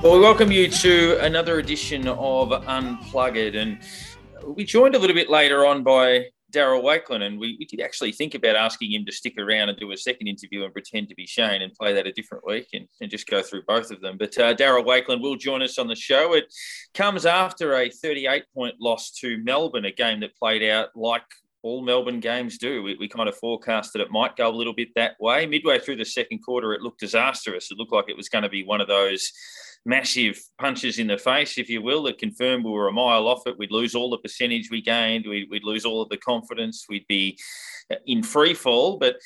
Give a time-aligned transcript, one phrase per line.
[0.00, 3.80] Well, we welcome you to another edition of Unplugged, and
[4.46, 8.12] we joined a little bit later on by Darryl Wakelin, and we, we did actually
[8.12, 11.16] think about asking him to stick around and do a second interview and pretend to
[11.16, 14.00] be Shane and play that a different week and, and just go through both of
[14.00, 14.16] them.
[14.16, 16.34] But uh, Darryl Wakelin will join us on the show.
[16.34, 16.44] It
[16.94, 21.24] comes after a 38 point loss to Melbourne, a game that played out like
[21.62, 22.84] all Melbourne games do.
[22.84, 25.44] We, we kind of forecast that it might go a little bit that way.
[25.44, 27.72] Midway through the second quarter, it looked disastrous.
[27.72, 29.32] It looked like it was going to be one of those
[29.84, 33.46] massive punches in the face, if you will, that confirmed we were a mile off
[33.46, 33.58] it.
[33.58, 35.26] We'd lose all the percentage we gained.
[35.26, 36.86] We'd, we'd lose all of the confidence.
[36.88, 37.38] We'd be
[37.90, 38.98] uh, in free fall.
[38.98, 39.16] But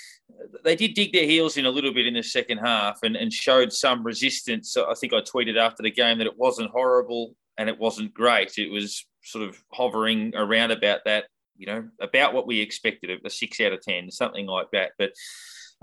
[0.65, 3.33] they did dig their heels in a little bit in the second half and, and
[3.33, 4.77] showed some resistance.
[4.77, 8.59] I think I tweeted after the game that it wasn't horrible and it wasn't great.
[8.59, 11.25] It was sort of hovering around about that,
[11.57, 14.93] you know, about what we expected, a six out of 10, something like that.
[14.99, 15.13] But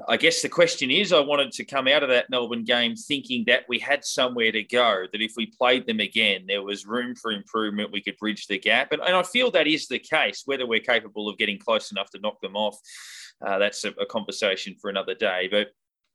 [0.08, 3.44] I guess the question is I wanted to come out of that Melbourne game thinking
[3.47, 7.15] that we had somewhere to go, that if we played them again, there was room
[7.15, 8.92] for improvement, we could bridge the gap.
[8.92, 12.09] And, and I feel that is the case, whether we're capable of getting close enough
[12.11, 12.77] to knock them off.
[13.45, 15.48] Uh, that's a, a conversation for another day.
[15.49, 15.70] But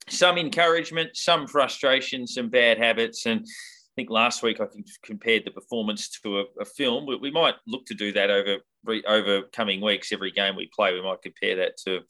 [0.08, 3.26] some encouragement, some frustration, some bad habits.
[3.26, 4.66] And I think last week I
[5.02, 7.06] compared the performance to a, a film.
[7.06, 8.58] We, we, might look to do that over
[9.06, 10.12] over coming weeks.
[10.12, 12.00] Every game we play, we might compare that to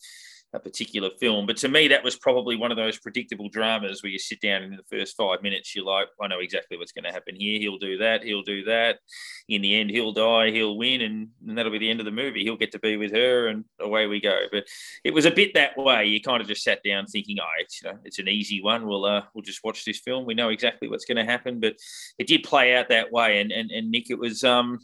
[0.54, 1.46] a particular film.
[1.46, 4.62] But to me, that was probably one of those predictable dramas where you sit down
[4.62, 7.34] and in the first five minutes, you're like, I know exactly what's going to happen
[7.34, 7.58] here.
[7.58, 8.22] He'll do that.
[8.22, 9.00] He'll do that.
[9.48, 10.52] In the end, he'll die.
[10.52, 12.44] He'll win, and, and that'll be the end of the movie.
[12.44, 14.42] He'll get to be with her, and away we go.
[14.52, 14.64] But
[15.02, 16.06] it was a bit that way.
[16.06, 18.86] You kind of just sat down thinking, oh, it's, you know, it's an easy one.
[18.86, 20.24] We'll uh, we'll just watch this film.
[20.24, 21.58] We know exactly what's going to happen.
[21.58, 21.74] But
[22.18, 23.40] it did play out that way.
[23.40, 24.78] And and, and Nick, it was um,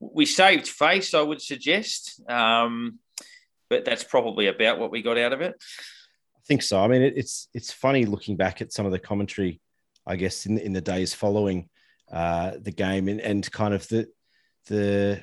[0.00, 2.20] we saved face, I would suggest.
[2.28, 2.98] Um,
[3.68, 5.54] but that's probably about what we got out of it.
[6.36, 6.80] I think so.
[6.80, 9.60] I mean, it, it's it's funny looking back at some of the commentary,
[10.06, 11.68] I guess, in in the days following
[12.10, 14.06] uh, the game, and, and kind of the
[14.66, 15.22] the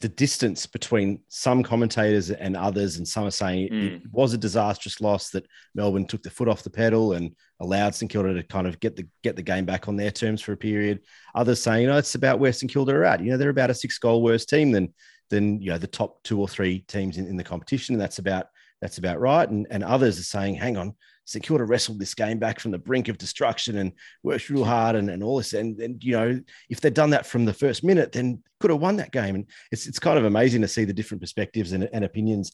[0.00, 3.96] the distance between some commentators and others, and some are saying mm.
[3.96, 7.94] it was a disastrous loss that Melbourne took the foot off the pedal and allowed
[7.94, 10.52] St Kilda to kind of get the get the game back on their terms for
[10.52, 11.00] a period.
[11.34, 13.22] Others saying, you know, it's about where St Kilda are at.
[13.22, 14.92] You know, they're about a six goal worse team than
[15.30, 18.18] than you know the top two or three teams in, in the competition, and that's
[18.18, 18.46] about
[18.80, 19.48] that's about right.
[19.48, 20.94] And and others are saying, hang on,
[21.26, 23.92] St Kilda wrestled this game back from the brink of destruction and
[24.22, 25.54] worked real hard and, and all this.
[25.54, 28.80] And, and you know, if they'd done that from the first minute, then could have
[28.80, 29.34] won that game.
[29.34, 32.52] And it's it's kind of amazing to see the different perspectives and, and opinions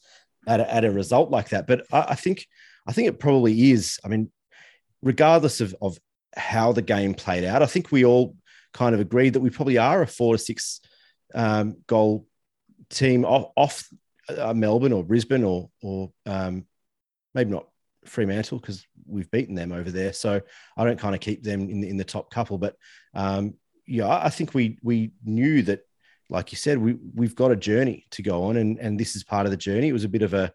[0.48, 1.66] at a, at a result like that.
[1.66, 2.46] But I, I think
[2.86, 4.00] I think it probably is.
[4.04, 4.32] I mean,
[5.02, 5.98] regardless of of
[6.34, 8.36] how the game played out, I think we all
[8.72, 10.80] kind of agreed that we probably are a four to six
[11.34, 12.26] um, goal
[12.92, 13.88] team off, off
[14.28, 16.66] uh, Melbourne or Brisbane or or um,
[17.34, 17.66] maybe not
[18.04, 20.12] Fremantle because we've beaten them over there.
[20.12, 20.40] So
[20.76, 22.58] I don't kind of keep them in the, in the top couple.
[22.58, 22.76] But
[23.14, 23.54] um,
[23.86, 25.80] yeah, I think we we knew that,
[26.30, 29.24] like you said, we we've got a journey to go on, and and this is
[29.24, 29.88] part of the journey.
[29.88, 30.52] It was a bit of a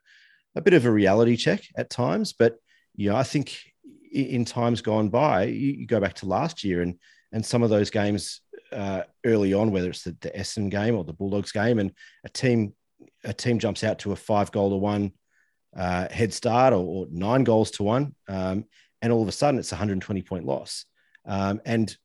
[0.56, 2.58] a bit of a reality check at times, but
[2.96, 3.56] yeah, I think
[4.12, 6.98] in times gone by, you, you go back to last year and
[7.32, 8.42] and some of those games
[8.72, 11.92] uh, early on, whether it's the, the Essendon game or the Bulldogs game, and
[12.24, 12.74] a team
[13.24, 15.12] a team jumps out to a five goal to one
[15.76, 18.66] uh, head start or, or, nine goals to one, um,
[19.02, 20.86] and all of a sudden it's a 120 point loss.
[21.26, 21.96] Um, and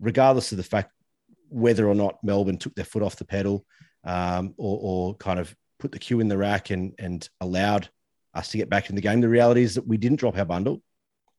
[0.00, 0.92] regardless of the fact
[1.50, 3.66] whether or not Melbourne took their foot off the pedal
[4.04, 7.88] um, or, or, kind of put the cue in the rack and, and allowed
[8.34, 10.44] us to get back in the game, the reality is that we didn't drop our
[10.44, 10.80] bundle.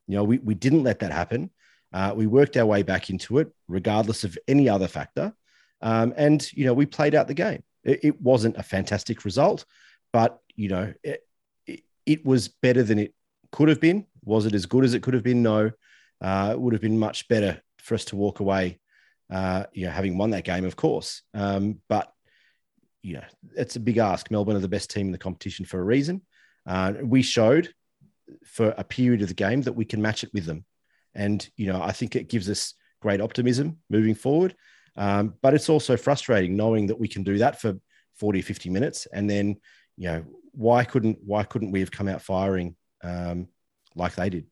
[0.08, 1.50] You know, we, we didn't let that happen.
[1.94, 5.34] Uh, we worked our way back into it, regardless of any other factor.
[5.82, 7.64] Um, and, you know, we played out the game.
[7.84, 9.66] It, it, wasn't a fantastic result,
[10.14, 11.22] but, you know, it,
[11.66, 13.16] it, it, was better than it
[13.52, 14.06] could have been.
[14.24, 15.42] Was it as good as it could have been?
[15.42, 15.72] No.
[16.22, 18.80] Uh, it would have been much better for us to walk away,
[19.32, 21.24] uh, you know, having won that game, of course.
[21.34, 22.14] Um, but,
[23.02, 23.24] you know,
[23.58, 24.30] it's a big ask.
[24.30, 26.22] Melbourne are the best team in the competition for a reason.
[26.68, 27.74] Uh, we showed
[28.46, 30.64] for a period of the game that we can match it with them.
[31.14, 34.56] And, you know, I think it gives us great optimism moving forward.
[34.96, 37.80] Um, but it's also frustrating knowing that we can do that for
[38.16, 39.08] 40, 50 minutes.
[39.12, 39.58] And then,
[39.98, 43.48] you know, why couldn't, why couldn't we have come out firing um,
[43.96, 44.46] like they did?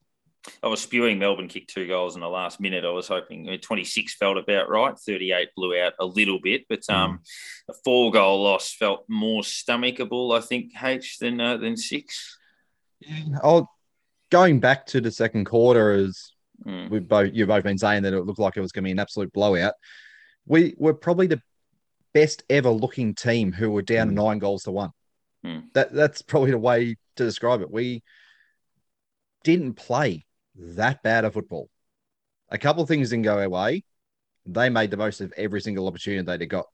[0.64, 2.86] I was spewing Melbourne kicked two goals in the last minute.
[2.86, 4.98] I was hoping 26 felt about right.
[4.98, 6.96] 38 blew out a little bit, but hmm.
[6.96, 7.74] um, mm.
[7.74, 12.38] a four goal loss felt more stomachable, I think, H, than, uh, than six.
[13.02, 13.72] Yeah, I'll,
[14.30, 16.32] going back to the second quarter, as
[16.66, 16.90] Mm.
[16.90, 18.92] We've both you've both been saying that it looked like it was going to be
[18.92, 19.74] an absolute blowout.
[20.46, 21.42] We were probably the
[22.14, 24.14] best ever looking team who were down mm.
[24.14, 24.92] nine goals to one.
[25.46, 25.66] Mm.
[25.74, 27.72] That that's probably the way to describe it.
[27.72, 28.04] We
[29.44, 30.26] didn't play
[30.56, 31.70] that bad of football.
[32.50, 33.84] A couple of things didn't go our way.
[34.46, 36.66] They made the most of every single opportunity they got.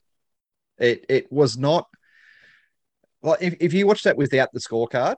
[0.78, 1.86] It it was not
[3.22, 3.38] well.
[3.40, 5.18] If, if you watch that without the scorecard,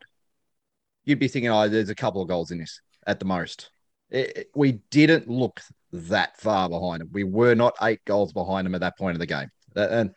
[1.05, 3.71] you'd be thinking, oh, there's a couple of goals in this at the most.
[4.09, 5.61] It, it, we didn't look
[5.91, 7.09] that far behind them.
[7.11, 10.13] We were not eight goals behind them at that point of the game, and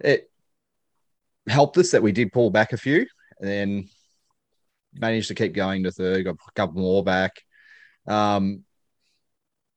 [0.00, 0.30] it
[1.48, 3.06] helped us that we did pull back a few,
[3.40, 3.88] and then
[4.94, 7.42] managed to keep going to third, got a couple more back.
[8.06, 8.64] Um,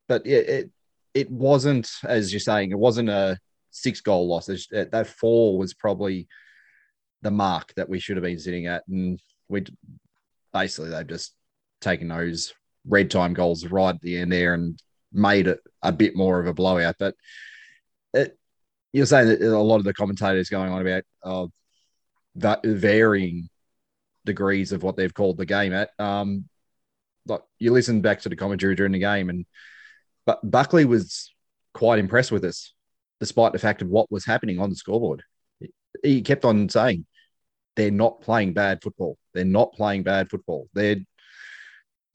[0.07, 0.71] but it, it
[1.13, 3.37] it wasn't as you're saying, it wasn't a
[3.71, 4.47] six goal loss.
[4.47, 6.27] That four was probably
[7.21, 9.19] the mark that we should have been sitting at, and
[9.49, 9.65] we
[10.53, 11.33] basically they've just
[11.81, 12.53] taken those
[12.87, 16.47] red time goals right at the end there and made it a bit more of
[16.47, 16.95] a blowout.
[16.99, 17.15] But
[18.13, 18.37] it,
[18.93, 21.47] you're saying that a lot of the commentators going on about uh,
[22.35, 23.49] that varying
[24.25, 25.89] degrees of what they've called the game at.
[25.99, 26.45] Um,
[27.57, 29.45] you listen back to the commentary during the game, and
[30.25, 31.33] but Buckley was
[31.73, 32.73] quite impressed with us,
[33.19, 35.23] despite the fact of what was happening on the scoreboard.
[36.03, 37.05] He kept on saying,
[37.75, 39.17] "They're not playing bad football.
[39.33, 40.69] They're not playing bad football.
[40.73, 40.97] They're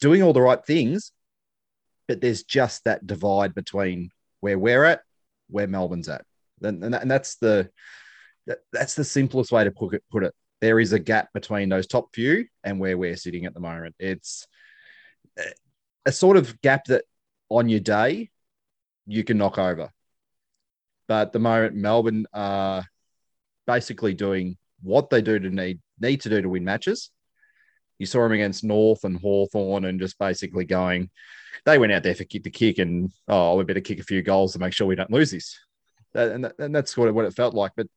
[0.00, 1.12] doing all the right things,
[2.08, 4.11] but there's just that divide between
[4.41, 5.02] where we're at,
[5.49, 6.25] where Melbourne's at,
[6.62, 7.70] and, and, and that's the
[8.73, 10.02] that's the simplest way to put it.
[10.11, 13.55] Put it there is a gap between those top few and where we're sitting at
[13.55, 13.94] the moment.
[13.99, 14.47] It's
[16.06, 17.05] a sort of gap that
[17.49, 18.31] on your day
[19.06, 19.91] you can knock over.
[21.08, 22.85] But at the moment, Melbourne are
[23.67, 27.11] basically doing what they do to need need to do to win matches.
[28.00, 31.11] You saw them against North and Hawthorn and just basically going,
[31.67, 34.23] they went out there for kick to kick and oh, we better kick a few
[34.23, 35.58] goals to make sure we don't lose this.
[36.14, 37.73] And, and that's sort of what it felt like.
[37.76, 37.88] But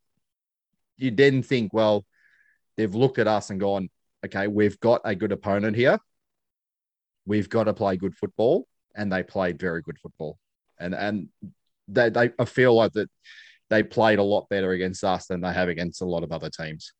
[0.97, 2.05] you then think, well,
[2.75, 3.89] they've looked at us and gone,
[4.25, 5.97] okay, we've got a good opponent here.
[7.25, 8.67] We've got to play good football.
[8.93, 10.37] And they played very good football.
[10.79, 11.29] And and
[11.87, 13.09] they, they I feel like that
[13.69, 16.49] they played a lot better against us than they have against a lot of other
[16.49, 16.91] teams.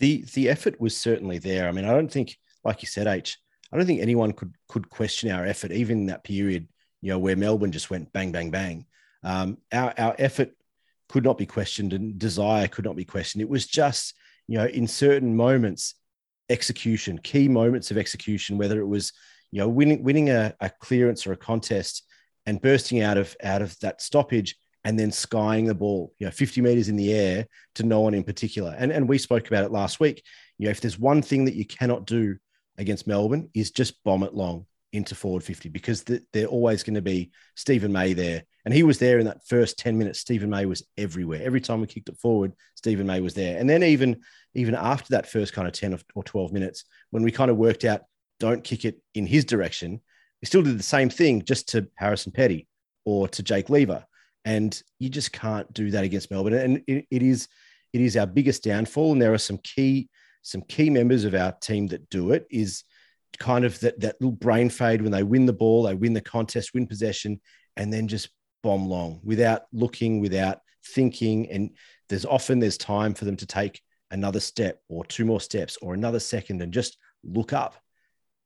[0.00, 1.68] The the effort was certainly there.
[1.68, 3.38] I mean, I don't think, like you said, H,
[3.72, 6.68] I don't think anyone could could question our effort, even in that period,
[7.00, 8.86] you know, where Melbourne just went bang, bang, bang.
[9.22, 10.50] Um, our our effort
[11.08, 13.42] could not be questioned and desire could not be questioned.
[13.42, 14.14] It was just
[14.50, 15.94] you know, in certain moments,
[16.48, 19.12] execution, key moments of execution, whether it was,
[19.52, 22.02] you know, winning winning a, a clearance or a contest
[22.46, 26.30] and bursting out of out of that stoppage and then skying the ball, you know,
[26.30, 28.74] 50 meters in the air to no one in particular.
[28.78, 30.22] And, and we spoke about it last week.
[30.58, 32.36] You know, if there's one thing that you cannot do
[32.78, 36.94] against Melbourne is just bomb it long into forward 50 because the, they're always going
[36.94, 38.42] to be Steven May there.
[38.64, 40.20] And he was there in that first 10 minutes.
[40.20, 41.40] Steven May was everywhere.
[41.42, 43.58] Every time we kicked it forward, Steven May was there.
[43.58, 44.20] And then even
[44.54, 47.84] even after that first kind of 10 or 12 minutes, when we kind of worked
[47.84, 48.02] out
[48.40, 50.00] don't kick it in his direction,
[50.40, 52.66] we still did the same thing just to Harrison Petty
[53.04, 54.04] or to Jake Lever.
[54.44, 56.54] And you just can't do that against Melbourne.
[56.54, 57.48] And it, it is
[57.92, 59.12] it is our biggest downfall.
[59.12, 60.08] And there are some key
[60.42, 62.84] some key members of our team that do it is
[63.38, 66.20] kind of that that little brain fade when they win the ball, they win the
[66.20, 67.40] contest, win possession,
[67.76, 68.30] and then just
[68.62, 71.50] bomb long without looking, without thinking.
[71.50, 71.70] And
[72.08, 73.80] there's often there's time for them to take
[74.10, 77.76] another step or two more steps or another second and just look up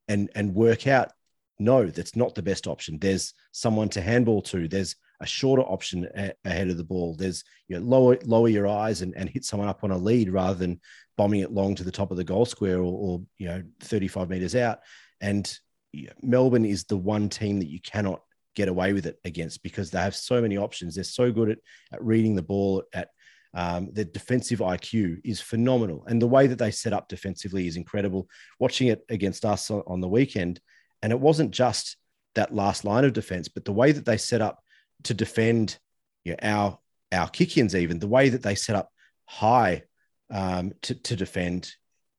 [0.09, 1.13] and and work out.
[1.59, 2.99] No, that's not the best option.
[2.99, 4.67] There's someone to handball to.
[4.69, 7.15] There's a shorter option a- ahead of the ball.
[7.15, 10.31] There's you know lower lower your eyes and, and hit someone up on a lead
[10.31, 10.81] rather than
[11.17, 14.29] bombing it long to the top of the goal square or, or you know 35
[14.29, 14.81] meters out.
[15.21, 15.51] And
[15.93, 18.21] you know, Melbourne is the one team that you cannot
[18.55, 20.95] get away with it against because they have so many options.
[20.95, 21.59] They're so good at,
[21.93, 23.09] at reading the ball, at
[23.55, 26.05] um, defensive IQ is phenomenal.
[26.07, 28.29] And the way that they set up defensively is incredible.
[28.59, 30.61] Watching it against us on, on the weekend,
[31.03, 31.97] and it wasn't just
[32.35, 34.64] that last line of defense, but the way that they set up
[35.05, 35.79] to defend
[36.25, 36.79] you know, our
[37.13, 38.91] our kick-ins, even the way that they set up
[39.27, 39.83] high
[40.31, 41.73] um, to, to defend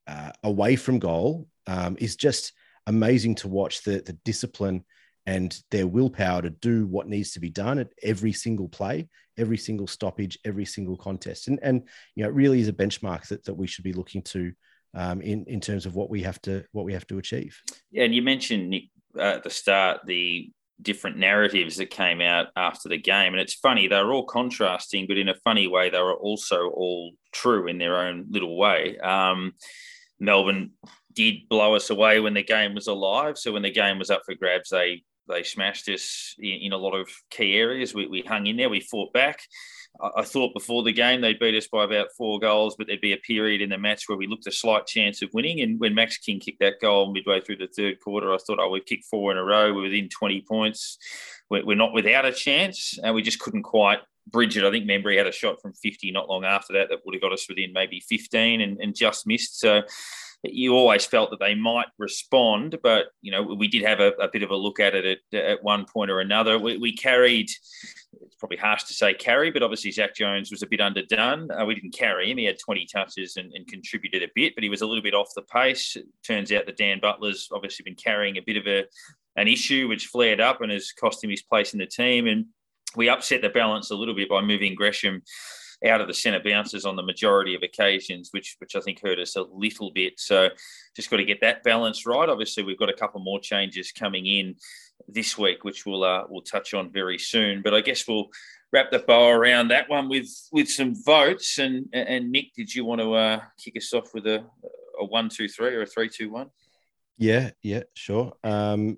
[0.07, 2.53] uh, away from goal um, is just
[2.87, 4.85] amazing to watch the, the discipline
[5.25, 9.57] and their willpower to do what needs to be done at every single play, every
[9.57, 11.47] single stoppage, every single contest.
[11.47, 11.83] And, and
[12.15, 14.53] you know, it really is a benchmark that, that we should be looking to
[14.93, 17.59] um, in, in terms of what we have to what we have to achieve.
[17.91, 18.83] Yeah, and you mentioned Nick
[19.17, 20.51] uh, at the start the
[20.81, 23.33] different narratives that came out after the game.
[23.33, 26.69] And it's funny, they were all contrasting, but in a funny way, they were also
[26.69, 28.97] all true in their own little way.
[28.99, 29.53] Um,
[30.19, 30.71] Melbourne
[31.13, 33.37] did blow us away when the game was alive.
[33.37, 36.77] So when the game was up for grabs, they they smashed us in, in a
[36.77, 37.95] lot of key areas.
[37.95, 39.39] We, we hung in there, we fought back.
[40.01, 43.13] I thought before the game they'd beat us by about four goals, but there'd be
[43.13, 45.61] a period in the match where we looked a slight chance of winning.
[45.61, 48.69] And when Max King kicked that goal midway through the third quarter, I thought, oh,
[48.69, 49.73] we've kicked four in a row.
[49.73, 50.97] We're within 20 points.
[51.49, 52.97] we're, not without a chance.
[53.01, 54.63] And we just couldn't quite bridge it.
[54.63, 57.21] I think Membrey had a shot from 50 not long after that that would have
[57.21, 59.59] got us within maybe 15 and, and just missed.
[59.59, 59.83] So
[60.43, 64.27] you always felt that they might respond, but you know we did have a, a
[64.27, 66.59] bit of a look at it at, at one point or another.
[66.59, 67.49] We, we, carried.
[68.21, 71.49] It's probably harsh to say carry, but obviously Zach Jones was a bit underdone.
[71.51, 74.63] Uh, we didn't carry him; he had 20 touches and, and, contributed a bit, but
[74.63, 75.95] he was a little bit off the pace.
[75.95, 78.85] It turns out that Dan Butler's obviously been carrying a bit of a
[79.37, 82.27] an issue which flared up and has cost him his place in the team.
[82.27, 82.45] And
[82.95, 85.21] we upset the balance a little bit by moving Gresham
[85.85, 89.19] out of the centre bounces on the majority of occasions, which which I think hurt
[89.19, 90.19] us a little bit.
[90.19, 90.49] So
[90.95, 92.29] just got to get that balance right.
[92.29, 94.55] Obviously, we've got a couple more changes coming in
[95.07, 97.61] this week, which we'll uh, we'll touch on very soon.
[97.61, 98.29] But I guess we'll
[98.71, 101.57] wrap the bow around that one with with some votes.
[101.57, 104.45] And and Nick, did you want to uh, kick us off with a
[104.99, 106.49] a one two three or a three two one?
[107.17, 108.33] Yeah, yeah, sure.
[108.43, 108.97] Um,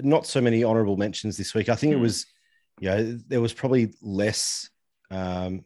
[0.00, 1.68] not so many honourable mentions this week.
[1.68, 2.02] I think it hmm.
[2.02, 2.26] was,
[2.80, 4.68] yeah, there was probably less
[5.12, 5.64] um,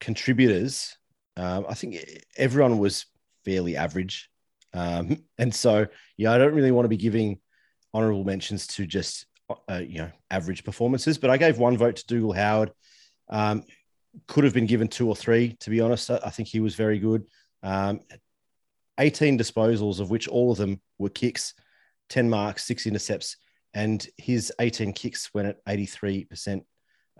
[0.00, 0.96] contributors,
[1.36, 1.96] um, I think
[2.36, 3.06] everyone was
[3.44, 4.30] fairly average.
[4.72, 5.86] Um, and so,
[6.16, 7.38] yeah, I don't really want to be giving
[7.96, 9.26] honorable mentions to just,
[9.70, 12.72] uh, you know, average performances, but I gave one vote to Dougal Howard.
[13.28, 13.64] Um,
[14.26, 16.10] could have been given two or three, to be honest.
[16.10, 17.24] I think he was very good.
[17.62, 18.00] Um,
[18.98, 21.54] 18 disposals, of which all of them were kicks,
[22.08, 23.36] 10 marks, six intercepts,
[23.74, 26.62] and his 18 kicks went at 83%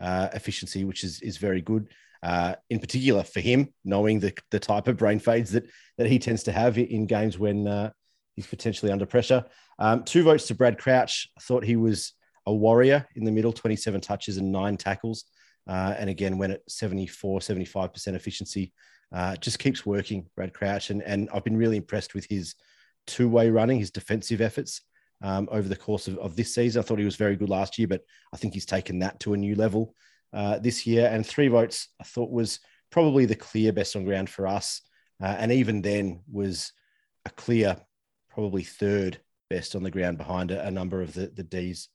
[0.01, 1.89] uh, efficiency, which is, is very good
[2.23, 5.65] uh, in particular for him, knowing the, the type of brain fades that,
[5.99, 7.91] that he tends to have in games when uh,
[8.37, 9.45] he's potentially under pressure.
[9.79, 11.29] Um, two votes to Brad Crouch.
[11.37, 12.13] I thought he was
[12.47, 15.25] a warrior in the middle, 27 touches and nine tackles.
[15.67, 18.73] Uh, and again, went at 74, 75% efficiency.
[19.13, 20.91] Uh, just keeps working, Brad Crouch.
[20.91, 22.55] And, and I've been really impressed with his
[23.07, 24.83] two way running, his defensive efforts
[25.23, 26.81] um, over the course of, of this season.
[26.81, 28.03] I thought he was very good last year, but
[28.33, 29.95] I think he's taken that to a new level
[30.33, 31.09] uh, this year.
[31.11, 34.83] And three votes, I thought was probably the clear best on ground for us.
[35.23, 36.73] Uh, and even then was
[37.25, 37.77] a clear,
[38.37, 41.89] probably third best on the ground behind a, a number of the, the D's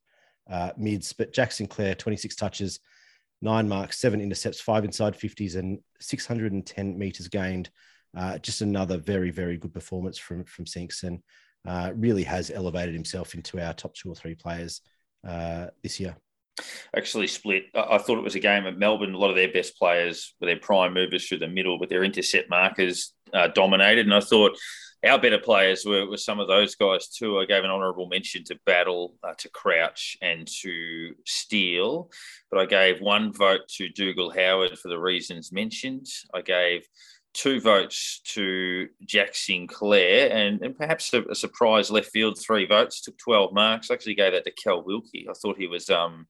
[0.50, 1.13] uh, mids.
[1.13, 2.79] But Jack Sinclair, 26 touches,
[3.43, 7.69] nine marks, seven intercepts, five inside 50s, and 610 meters gained.
[8.17, 11.19] Uh, just another very, very good performance from, from Sinks and
[11.67, 14.81] uh, really has elevated himself into our top two or three players
[15.25, 16.17] uh, this year
[16.95, 17.63] actually split.
[17.74, 19.13] I thought it was a game of Melbourne.
[19.13, 22.03] A lot of their best players were their prime movers through the middle, but their
[22.03, 24.05] intercept markers uh, dominated.
[24.05, 24.57] And I thought
[25.08, 27.39] our better players were, were some of those guys too.
[27.39, 32.10] I gave an honourable mention to Battle, uh, to Crouch, and to Steele,
[32.51, 36.08] but I gave one vote to Dougal Howard for the reasons mentioned.
[36.34, 36.88] I gave
[37.34, 43.01] two votes to Jack Sinclair and, and perhaps a, a, surprise left field three votes,
[43.01, 43.89] took 12 marks.
[43.89, 45.27] I actually gave that to Cal Wilkie.
[45.29, 46.27] I thought he was um,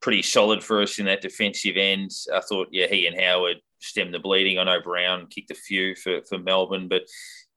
[0.00, 2.10] pretty solid for us in that defensive end.
[2.32, 4.58] I thought, yeah, he and Howard stemmed the bleeding.
[4.58, 7.02] I know Brown kicked a few for, for Melbourne, but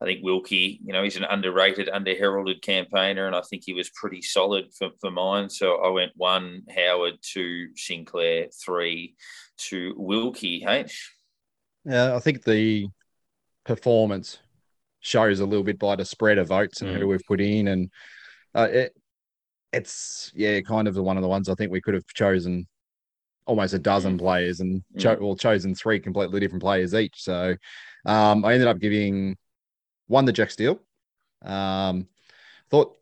[0.02, 3.72] I think Wilkie, you know, he's an underrated, under heralded campaigner, and I think he
[3.72, 5.48] was pretty solid for, for mine.
[5.48, 9.14] So I went one Howard, two Sinclair, three
[9.68, 10.58] to Wilkie.
[10.58, 10.86] Hey.
[11.84, 12.88] Yeah, I think the
[13.64, 14.38] performance
[14.98, 16.98] shows a little bit by the spread of votes and mm.
[16.98, 17.90] who we've put in, and
[18.56, 18.96] uh, it,
[19.72, 22.66] it's yeah, kind of one of the ones I think we could have chosen
[23.46, 24.18] almost a dozen mm.
[24.18, 25.20] players and cho- mm.
[25.20, 27.22] well chosen three completely different players each.
[27.22, 27.54] So
[28.04, 29.36] um, I ended up giving
[30.12, 30.78] one to Jack Steele.
[31.42, 32.06] Um,
[32.70, 32.96] thought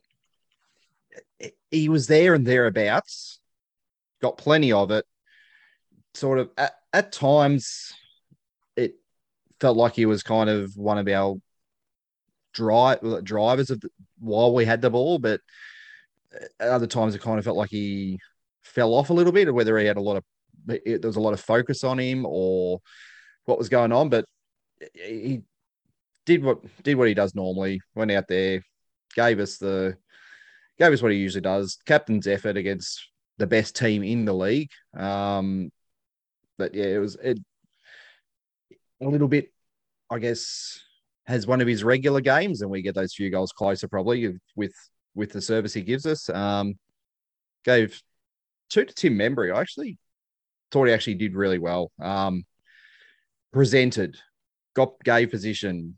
[1.71, 3.40] he was there and thereabouts,
[4.23, 5.05] got plenty of it.
[6.14, 7.93] Sort of at, at times
[8.76, 8.95] it
[9.61, 11.37] felt like he was kind of one of our
[12.52, 15.40] drive drivers of the, while we had the ball, but
[16.59, 18.19] at other times it kind of felt like he
[18.62, 20.25] fell off a little bit, or whether he had a lot of
[20.67, 22.81] there was a lot of focus on him or
[23.45, 24.09] what was going on.
[24.09, 24.25] But
[24.95, 25.43] he
[26.26, 27.80] did what did what he does normally.
[27.94, 28.62] Went out there,
[29.14, 29.96] gave us the
[30.78, 31.78] gave us what he usually does.
[31.86, 33.06] Captain's effort against
[33.38, 34.70] the best team in the league.
[34.96, 35.70] Um,
[36.58, 37.38] but yeah, it was it
[39.00, 39.52] a little bit,
[40.10, 40.80] I guess,
[41.26, 44.74] has one of his regular games, and we get those few goals closer probably with
[45.14, 46.28] with the service he gives us.
[46.28, 46.74] Um,
[47.64, 48.00] gave
[48.68, 49.54] two to Tim Membrey.
[49.54, 49.98] I actually
[50.70, 51.90] thought he actually did really well.
[52.00, 52.44] Um,
[53.52, 54.16] presented,
[54.74, 55.96] got gave position,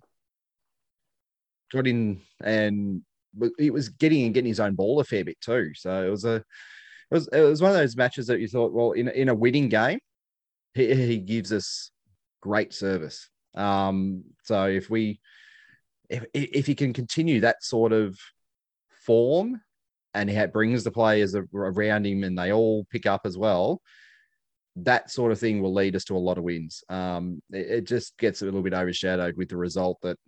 [1.72, 3.02] got in, and
[3.58, 5.70] he was getting and getting his own ball a fair bit too.
[5.74, 6.44] So it was a it
[7.10, 9.68] was it was one of those matches that you thought, well, in in a winning
[9.68, 9.98] game,
[10.74, 11.90] he, he gives us
[12.40, 13.28] great service.
[13.54, 15.20] Um, so if we
[16.08, 18.18] if if he can continue that sort of
[19.04, 19.60] form,
[20.14, 23.80] and he brings the players around him and they all pick up as well,
[24.76, 26.82] that sort of thing will lead us to a lot of wins.
[26.88, 30.18] Um, it, it, just gets a little bit overshadowed with the result that,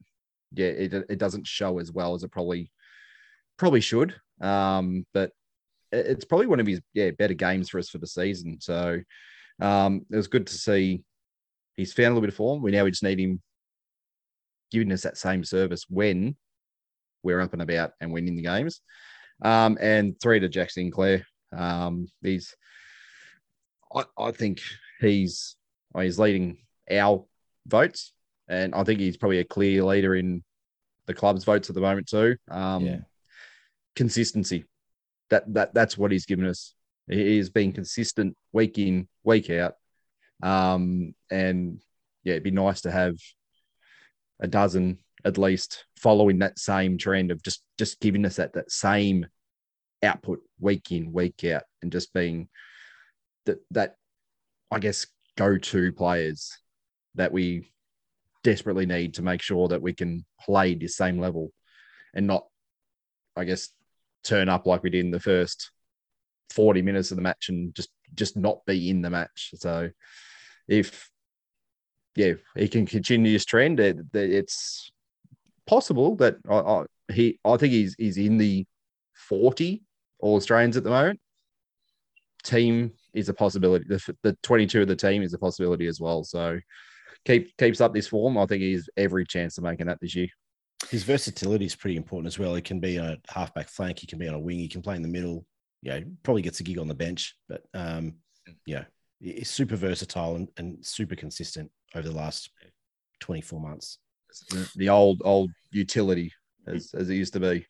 [0.54, 2.70] yeah, it, it doesn't show as well as it probably
[3.56, 4.14] probably should.
[4.40, 5.30] Um, but
[5.92, 8.61] it's probably one of his yeah better games for us for the season.
[8.61, 9.00] So
[9.61, 11.04] um, it was good to see
[11.76, 12.62] he's found a little bit of form.
[12.62, 13.40] We now we just need him
[14.70, 16.37] giving us that same service when
[17.23, 18.80] we're up and about and winning the games.
[19.42, 21.26] Um, and three to Jack Sinclair.
[21.56, 22.54] Um, he's,
[23.94, 24.61] I, I think
[25.00, 25.56] he's
[25.96, 26.58] he's leading
[26.90, 27.25] our
[27.66, 28.12] votes,
[28.48, 30.42] and I think he's probably a clear leader in
[31.06, 32.36] the club's votes at the moment too.
[32.50, 32.98] Um, yeah.
[33.96, 34.64] Consistency,
[35.30, 36.74] that that that's what he's given us.
[37.08, 39.74] He has been consistent week in week out,
[40.42, 41.80] um, and
[42.24, 43.16] yeah, it'd be nice to have
[44.40, 48.70] a dozen at least following that same trend of just just giving us that that
[48.70, 49.26] same
[50.02, 52.48] output week in week out and just being
[53.46, 53.96] that that
[54.70, 56.57] I guess go to players
[57.14, 57.70] that we
[58.44, 61.50] desperately need to make sure that we can play the same level
[62.14, 62.46] and not
[63.37, 63.70] I guess
[64.22, 65.70] turn up like we did in the first
[66.50, 69.90] 40 minutes of the match and just just not be in the match so
[70.68, 71.11] if
[72.14, 74.92] yeah he can continue his trend it, it's
[75.66, 78.66] possible that I, I, he I think he's he's in the
[79.28, 79.83] 40
[80.24, 81.20] all Australians at the moment.
[82.42, 83.85] Team is a possibility.
[83.88, 86.24] The, the 22 of the team is a possibility as well.
[86.24, 86.59] So
[87.24, 88.38] keep keeps up this form.
[88.38, 90.28] I think he's every chance of making that this year.
[90.90, 92.54] His versatility is pretty important as well.
[92.54, 94.96] He can be a halfback flank, he can be on a wing, he can play
[94.96, 95.46] in the middle.
[95.82, 98.14] Yeah, probably gets a gig on the bench, but um,
[98.66, 98.84] yeah,
[99.20, 102.50] he's super versatile and, and super consistent over the last
[103.20, 103.98] 24 months
[104.76, 106.32] the old old utility
[106.66, 107.66] as, as it used to be.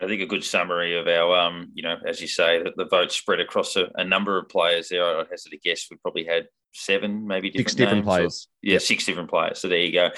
[0.00, 2.84] I think a good summary of our, um, you know, as you say, that the
[2.84, 5.02] vote spread across a, a, number of players there.
[5.02, 8.48] I'd hazard a guess we probably had seven, maybe different six different players.
[8.48, 8.82] Or, yeah, yep.
[8.82, 9.60] six different players.
[9.60, 10.10] So there you go.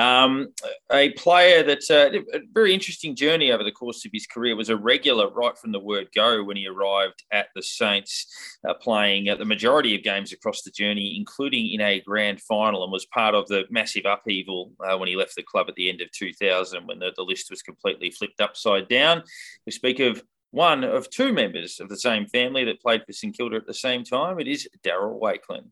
[0.00, 0.48] Um,
[0.92, 4.68] a player that uh, a very interesting journey over the course of his career was
[4.68, 8.26] a regular right from the word go when he arrived at the Saints,
[8.68, 12.82] uh, playing uh, the majority of games across the journey, including in a grand final,
[12.82, 15.88] and was part of the massive upheaval uh, when he left the club at the
[15.88, 19.22] end of 2000 when the, the list was completely flipped upside down.
[19.66, 23.36] We speak of one of two members of the same family that played for St
[23.36, 24.38] Kilda at the same time.
[24.40, 25.66] It is Darryl Wakelin.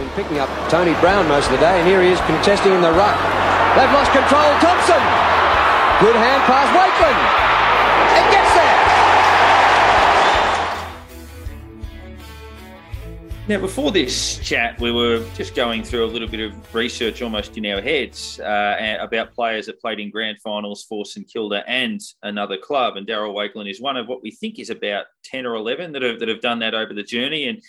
[0.00, 2.80] Been picking up Tony Brown most of the day, and here he is contesting in
[2.80, 3.16] the ruck.
[3.76, 4.48] They've lost control.
[4.56, 5.02] Thompson.
[6.00, 6.68] Good hand pass.
[6.72, 7.18] Wakelin.
[8.16, 8.80] It gets there.
[13.46, 17.58] Now, before this chat, we were just going through a little bit of research almost
[17.58, 22.00] in our heads uh, about players that played in grand finals for St Kilda and
[22.22, 22.96] another club.
[22.96, 26.00] And Darryl Wakelin is one of what we think is about 10 or 11 that
[26.00, 27.48] have, that have done that over the journey.
[27.48, 27.60] And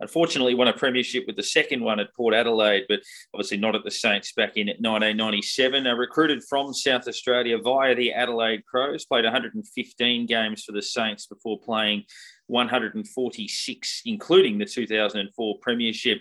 [0.00, 3.00] unfortunately won a premiership with the second one at Port Adelaide, but
[3.34, 5.86] obviously not at the Saints back in 1997.
[5.86, 11.26] Uh, recruited from South Australia via the Adelaide Crows, played 115 games for the Saints
[11.26, 12.04] before playing
[12.46, 16.18] 146, including the 2004 Premiership,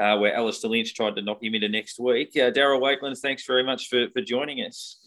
[0.00, 2.30] uh, where Alastair Lynch tried to knock him into next week.
[2.36, 4.98] Uh, Darryl Wakelin, thanks very much for, for joining us.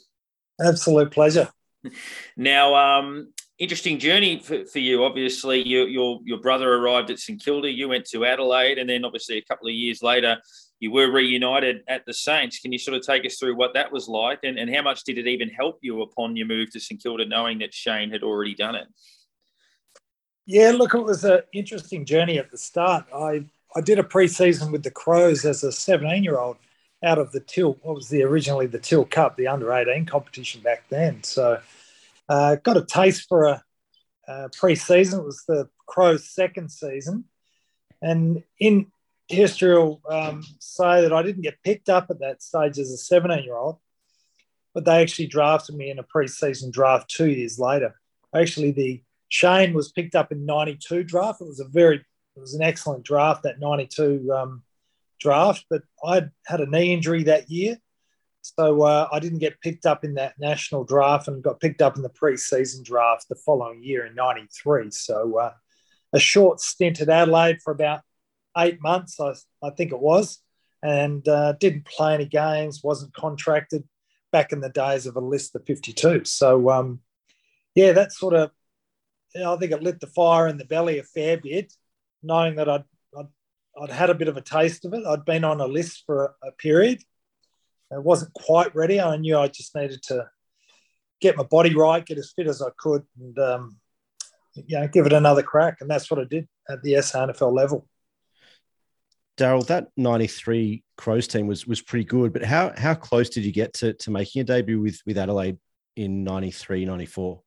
[0.59, 1.49] Absolute pleasure.
[2.37, 5.05] Now, um, interesting journey for, for you.
[5.05, 7.69] Obviously, you, your your brother arrived at St Kilda.
[7.69, 10.37] You went to Adelaide, and then obviously a couple of years later,
[10.79, 12.59] you were reunited at the Saints.
[12.59, 15.03] Can you sort of take us through what that was like, and, and how much
[15.03, 18.23] did it even help you upon your move to St Kilda, knowing that Shane had
[18.23, 18.87] already done it?
[20.47, 23.05] Yeah, look, it was an interesting journey at the start.
[23.15, 23.45] I
[23.75, 26.57] I did a pre-season with the Crows as a 17 year old
[27.03, 27.77] out of the Teal.
[27.83, 31.21] What was the originally the Teal Cup, the under 18 competition back then.
[31.23, 31.59] So
[32.31, 33.63] uh, got a taste for a,
[34.27, 35.19] a pre-season.
[35.19, 37.25] It was the Crows' second season,
[38.01, 38.87] and in
[39.27, 42.97] history, will um, say that I didn't get picked up at that stage as a
[42.97, 43.79] 17 year old,
[44.73, 47.99] but they actually drafted me in a pre-season draft two years later.
[48.33, 51.41] Actually, the Shane was picked up in 92 draft.
[51.41, 54.63] It was a very, it was an excellent draft, that 92 um,
[55.19, 57.77] draft, but I had a knee injury that year.
[58.41, 61.95] So uh, I didn't get picked up in that national draft and got picked up
[61.95, 64.91] in the preseason draft the following year in 93.
[64.91, 65.53] So uh,
[66.13, 68.01] a short stint at Adelaide for about
[68.57, 70.39] eight months, I, I think it was,
[70.81, 73.83] and uh, didn't play any games, wasn't contracted
[74.31, 76.25] back in the days of a list of 52.
[76.25, 76.99] So, um,
[77.75, 78.51] yeah, that sort of
[79.33, 81.73] you know, I think it lit the fire in the belly a fair bit,
[82.21, 82.83] knowing that I'd,
[83.17, 83.27] I'd,
[83.81, 85.05] I'd had a bit of a taste of it.
[85.05, 87.01] I'd been on a list for a, a period.
[87.93, 89.01] I wasn't quite ready.
[89.01, 90.29] I knew I just needed to
[91.19, 93.77] get my body right, get as fit as I could, and um,
[94.55, 95.77] you know, give it another crack.
[95.81, 97.87] And that's what I did at the SANFL level.
[99.37, 103.51] Darryl, that 93 Crows team was was pretty good, but how how close did you
[103.51, 105.57] get to, to making a debut with, with Adelaide
[105.95, 107.41] in 93, 94?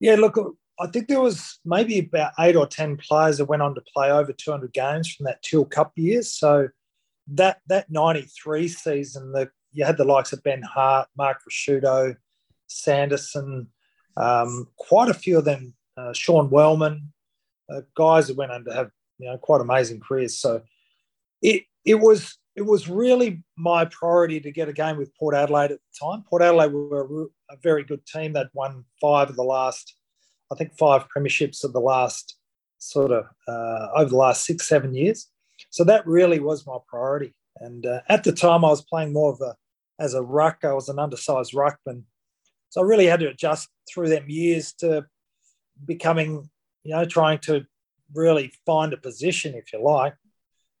[0.00, 0.38] Yeah, look,
[0.78, 4.10] I think there was maybe about eight or 10 players that went on to play
[4.10, 6.32] over 200 games from that Teal Cup years.
[6.32, 6.68] So
[7.28, 12.16] that that 93 season, the, you had the likes of Ben Hart, Mark Ricciuto,
[12.66, 13.68] Sanderson,
[14.16, 17.12] um, quite a few of them, uh, Sean Wellman,
[17.70, 20.36] uh, guys that went on to have you know quite amazing careers.
[20.36, 20.62] So
[21.42, 25.72] it it was it was really my priority to get a game with Port Adelaide
[25.72, 26.24] at the time.
[26.28, 28.32] Port Adelaide were a, very good team.
[28.32, 29.96] They'd won five of the last,
[30.52, 32.36] I think, five premierships of the last
[32.78, 35.28] sort of uh, over the last six seven years.
[35.74, 37.34] So that really was my priority.
[37.56, 39.56] And uh, at the time, I was playing more of a
[39.98, 40.58] as a ruck.
[40.62, 42.04] I was an undersized ruckman,
[42.68, 45.06] so I really had to adjust through them years to
[45.84, 46.48] becoming,
[46.84, 47.66] you know, trying to
[48.14, 50.14] really find a position, if you like.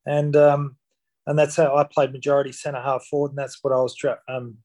[0.06, 0.76] And um,
[1.26, 3.96] and that's how I played majority centre half forward, and that's what I was
[4.28, 4.58] um,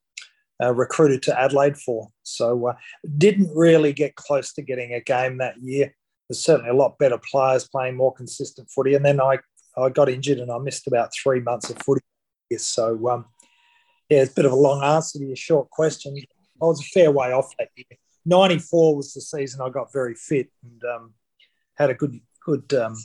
[0.62, 2.10] uh, recruited to Adelaide for.
[2.22, 2.76] So uh,
[3.18, 5.96] didn't really get close to getting a game that year.
[6.30, 9.40] There's certainly a lot better players playing more consistent footy, and then I
[9.84, 12.02] I got injured and I missed about three months of footy.
[12.58, 13.26] So um,
[14.10, 16.16] yeah, it's a bit of a long answer to your short question.
[16.62, 17.98] I was a fair way off that year.
[18.26, 21.14] 94 was the season I got very fit and um,
[21.76, 22.96] had a good good um,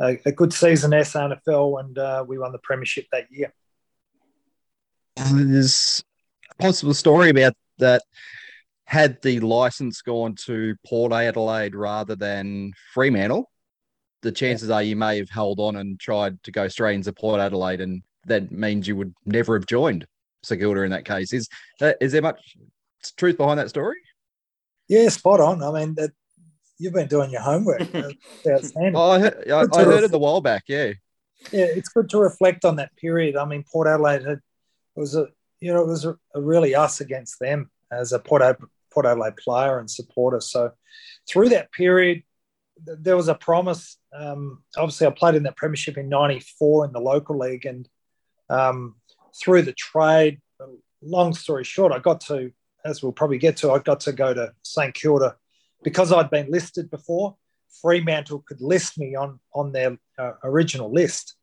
[0.00, 3.52] a, a, good season SANFL and uh, we won the premiership that year.
[5.16, 6.04] There's
[6.50, 8.02] a possible story about that.
[8.84, 13.50] Had the license gone to Port Adelaide rather than Fremantle,
[14.26, 17.40] the chances are you may have held on and tried to go straight into Port
[17.40, 20.04] Adelaide, and that means you would never have joined
[20.42, 21.32] St Kilda in that case.
[21.32, 21.48] Is
[21.80, 22.56] uh, is there much
[23.16, 23.98] truth behind that story?
[24.88, 25.62] Yeah, spot on.
[25.62, 26.10] I mean, that
[26.76, 27.82] you've been doing your homework.
[28.46, 28.96] outstanding.
[28.96, 30.64] oh, I, heard, I, I heard it a while back.
[30.66, 30.92] Yeah,
[31.52, 33.36] yeah, it's good to reflect on that period.
[33.36, 34.40] I mean, Port Adelaide had
[34.96, 35.28] it was a
[35.60, 38.56] you know it was a, a really us against them as a Port, Ad,
[38.92, 40.40] Port Adelaide player and supporter.
[40.40, 40.72] So
[41.28, 42.24] through that period,
[42.84, 43.98] there was a promise.
[44.14, 47.88] Um, obviously, I played in that premiership in '94 in the local league, and
[48.48, 48.96] um,
[49.40, 50.40] through the trade,
[51.02, 52.52] long story short, I got to,
[52.84, 55.36] as we'll probably get to, I got to go to St Kilda
[55.82, 57.36] because I'd been listed before.
[57.82, 61.36] Fremantle could list me on on their uh, original list,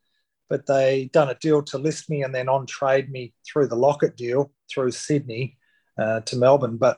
[0.49, 3.75] but they done a deal to list me and then on trade me through the
[3.75, 5.57] Lockett deal through Sydney
[5.97, 6.77] uh, to Melbourne.
[6.77, 6.97] But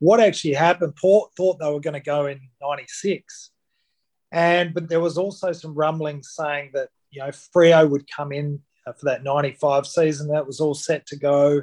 [0.00, 0.96] what actually happened?
[0.96, 3.50] Port thought they were going to go in '96,
[4.34, 8.60] and but there was also some rumblings saying that you know Freo would come in
[8.84, 10.28] uh, for that 95 season.
[10.28, 11.62] That was all set to go.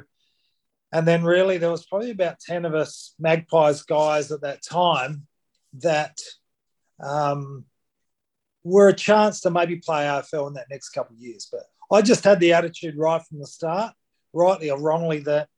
[0.90, 5.26] And then really there was probably about 10 of us Magpies guys at that time
[5.74, 6.18] that
[7.02, 7.66] um,
[8.64, 11.48] were a chance to maybe play AFL in that next couple of years.
[11.50, 13.94] But I just had the attitude right from the start,
[14.32, 15.48] rightly or wrongly, that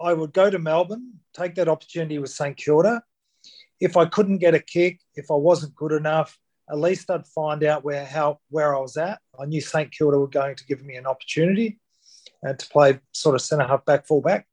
[0.00, 3.02] I would go to Melbourne, take that opportunity with St Kilda.
[3.80, 6.38] If I couldn't get a kick, if I wasn't good enough,
[6.70, 9.20] at least I'd find out where how where I was at.
[9.40, 11.78] I knew St Kilda were going to give me an opportunity
[12.46, 14.46] uh, to play sort of centre half back, full back,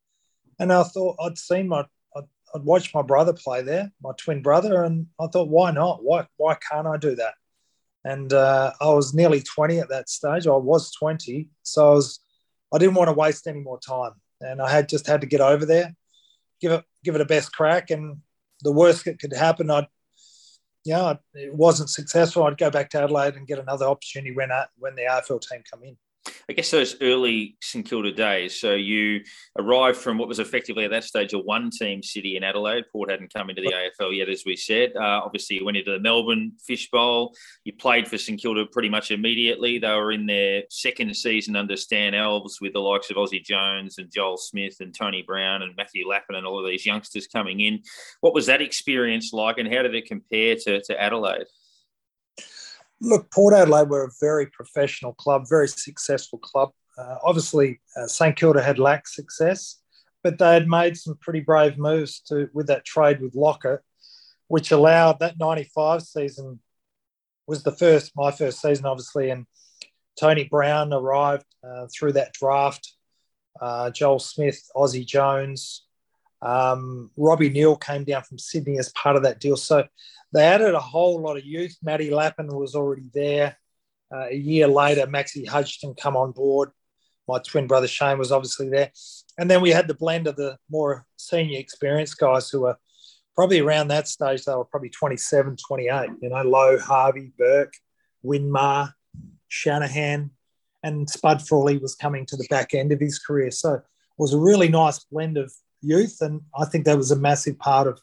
[0.59, 1.85] and I thought I'd seen my
[2.15, 6.03] I'd, I'd, watched my brother play there, my twin brother, and I thought why not?
[6.03, 7.33] Why why can't I do that?
[8.03, 10.47] And uh, I was nearly twenty at that stage.
[10.47, 12.19] I was twenty, so I was
[12.73, 15.41] I didn't want to waste any more time, and I had just had to get
[15.41, 15.93] over there,
[16.61, 18.17] give it give it a best crack, and
[18.65, 19.87] the worst that could happen, I'd
[20.83, 24.65] yeah, it wasn't successful, I'd go back to Adelaide and get another opportunity when uh,
[24.77, 25.97] when the AFL team come in.
[26.49, 28.59] I guess those early St Kilda days.
[28.59, 29.21] So you
[29.57, 32.85] arrived from what was effectively at that stage a one-team city in Adelaide.
[32.91, 34.93] Port hadn't come into the AFL yet, as we said.
[34.95, 37.33] Uh, obviously, you went into the Melbourne Fishbowl.
[37.63, 39.79] You played for St Kilda pretty much immediately.
[39.79, 43.97] They were in their second season under Stan Alves with the likes of Aussie Jones
[43.97, 47.59] and Joel Smith and Tony Brown and Matthew Lappin and all of these youngsters coming
[47.59, 47.81] in.
[48.21, 51.47] What was that experience like, and how did it compare to, to Adelaide?
[53.01, 56.71] Look, Port Adelaide were a very professional club, very successful club.
[56.97, 59.81] Uh, obviously, uh, St Kilda had lacked success,
[60.23, 63.81] but they had made some pretty brave moves to with that trade with Lockett,
[64.47, 66.59] which allowed that '95 season
[67.47, 69.45] was the first my first season, obviously, and
[70.17, 72.93] Tony Brown arrived uh, through that draft.
[73.59, 75.84] Uh, Joel Smith, Aussie Jones,
[76.45, 79.57] um, Robbie Neal came down from Sydney as part of that deal.
[79.57, 79.83] So
[80.31, 81.75] they added a whole lot of youth.
[81.81, 83.57] Matty Lappin was already there.
[84.13, 86.69] Uh, a year later, Maxie Hudson come on board.
[87.27, 88.91] my twin brother Shane was obviously there.
[89.39, 92.77] And then we had the blend of the more senior experienced guys who were
[93.33, 96.09] probably around that stage, they were probably 27, 28.
[96.21, 97.73] You know, Loewe, Harvey, Burke,
[98.23, 98.93] Winmar,
[99.47, 100.29] Shanahan,
[100.83, 103.49] and Spud Frawley was coming to the back end of his career.
[103.49, 103.83] So it
[104.17, 105.51] was a really nice blend of
[105.85, 106.17] youth.
[106.21, 107.99] And I think that was a massive part of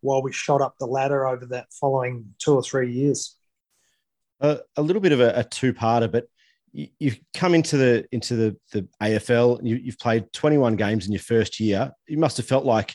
[0.00, 3.36] why we shot up the ladder over that following two or three years.
[4.40, 6.26] Uh, a little bit of a, a two-parter, but
[6.72, 9.60] you, have come into the into the the AFL.
[9.64, 11.92] You, you've played 21 games in your first year.
[12.06, 12.94] You must have felt like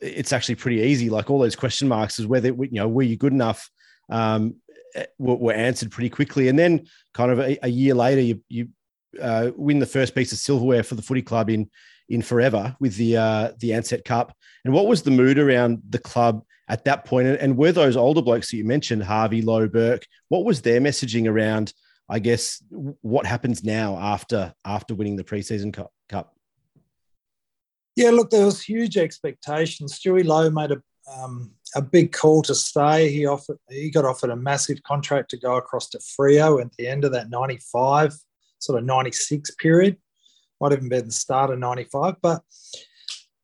[0.00, 1.08] it's actually pretty easy.
[1.10, 3.70] Like all those question marks is whether you know were you good enough
[4.08, 4.56] um,
[5.18, 8.68] were, were, answered pretty quickly, and then kind of a, a year later you you
[9.20, 11.70] uh, win the first piece of silverware for the footy club in
[12.08, 14.36] in forever with the uh, the Ansett Cup.
[14.64, 17.28] And what was the mood around the club at that point?
[17.28, 21.28] And were those older blokes that you mentioned, Harvey, Loewe, Burke, what was their messaging
[21.28, 21.72] around?
[22.08, 25.92] I guess what happens now after after winning the preseason cup.
[27.96, 29.98] Yeah, look, there was huge expectations.
[29.98, 33.10] Stewie Loewe made a um, a big call to stay.
[33.10, 36.86] He offered he got offered a massive contract to go across to Freo at the
[36.86, 38.14] end of that '95,
[38.58, 39.96] sort of '96 period.
[40.60, 42.42] Might even been the start of '95, but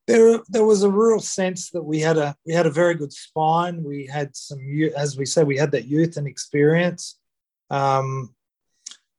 [0.07, 3.13] there there was a real sense that we had a we had a very good
[3.13, 3.83] spine.
[3.85, 4.59] We had some,
[4.97, 7.19] as we said, we had that youth and experience.
[7.71, 8.35] Um,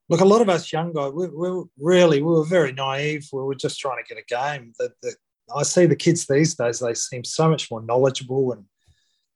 [0.10, 3.28] look, a lot of us young guys, we, we really, we were very naive.
[3.32, 4.74] We were just trying to get a game.
[4.78, 5.16] The,
[5.56, 8.66] I see the kids these days; they seem so much more knowledgeable and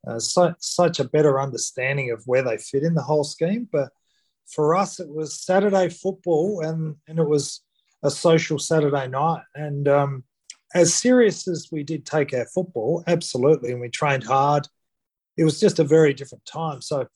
[0.06, 3.68] uh, so, such a better understanding of where they fit in the whole scheme.
[3.70, 3.90] But
[4.46, 7.62] for us, it was Saturday football, and and it was
[8.02, 9.42] a social Saturday night.
[9.54, 10.24] And um,
[10.74, 14.68] as serious as we did take our football, absolutely, and we trained hard.
[15.36, 16.82] It was just a very different time.
[16.82, 17.06] So,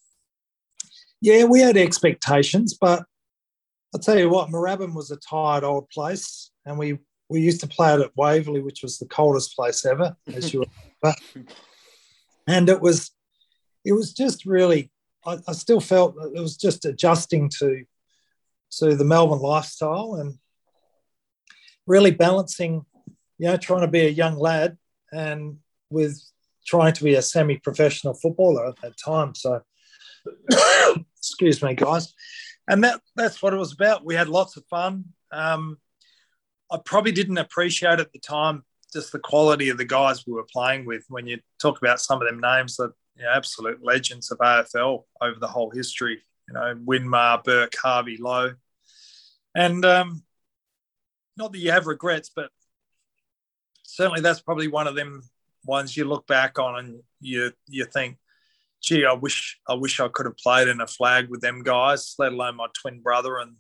[1.21, 3.05] yeah, we had expectations, but
[3.95, 7.67] I'll tell you what, Moorabbin was a tired old place, and we we used to
[7.67, 10.65] play it at Waverley, which was the coldest place ever, as you
[11.03, 11.19] remember.
[12.47, 13.11] And it was
[13.85, 14.91] it was just really
[15.27, 17.85] I, I still felt it was just adjusting to
[18.79, 20.39] to the Melbourne lifestyle and
[21.87, 22.85] really balancing,
[23.39, 24.77] you know, trying to be a young lad
[25.13, 25.59] and
[25.91, 26.23] with
[26.67, 29.35] trying to be a semi-professional footballer at that time.
[29.35, 29.63] So
[31.17, 32.15] excuse me, guys
[32.69, 34.05] and that that's what it was about.
[34.05, 35.05] We had lots of fun.
[35.31, 35.79] Um,
[36.71, 40.47] I probably didn't appreciate at the time just the quality of the guys we were
[40.51, 41.05] playing with.
[41.09, 45.05] When you talk about some of them names, that you know, absolute legends of AFL
[45.21, 46.23] over the whole history.
[46.49, 48.55] You know, Winmar, Burke, Harvey, Loewe,
[49.55, 50.23] and um,
[51.37, 52.51] not that you have regrets, but
[53.83, 55.23] certainly that's probably one of them
[55.65, 58.17] ones you look back on and you you think
[58.83, 62.15] gee, I wish I wish I could have played in a flag with them guys,
[62.19, 63.55] let alone my twin brother and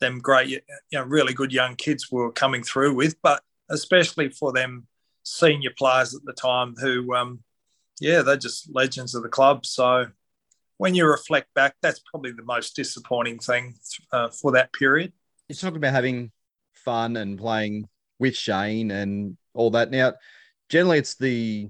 [0.00, 0.60] them great, you
[0.92, 4.86] know, really good young kids we were coming through with, but especially for them
[5.22, 7.42] senior players at the time who, um,
[8.00, 9.64] yeah, they're just legends of the club.
[9.64, 10.08] So
[10.78, 13.74] when you reflect back, that's probably the most disappointing thing
[14.12, 15.12] uh, for that period.
[15.48, 16.32] You're about having
[16.84, 19.90] fun and playing with Shane and all that.
[19.90, 20.14] Now,
[20.68, 21.68] generally, it's the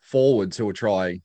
[0.00, 1.20] forwards who will try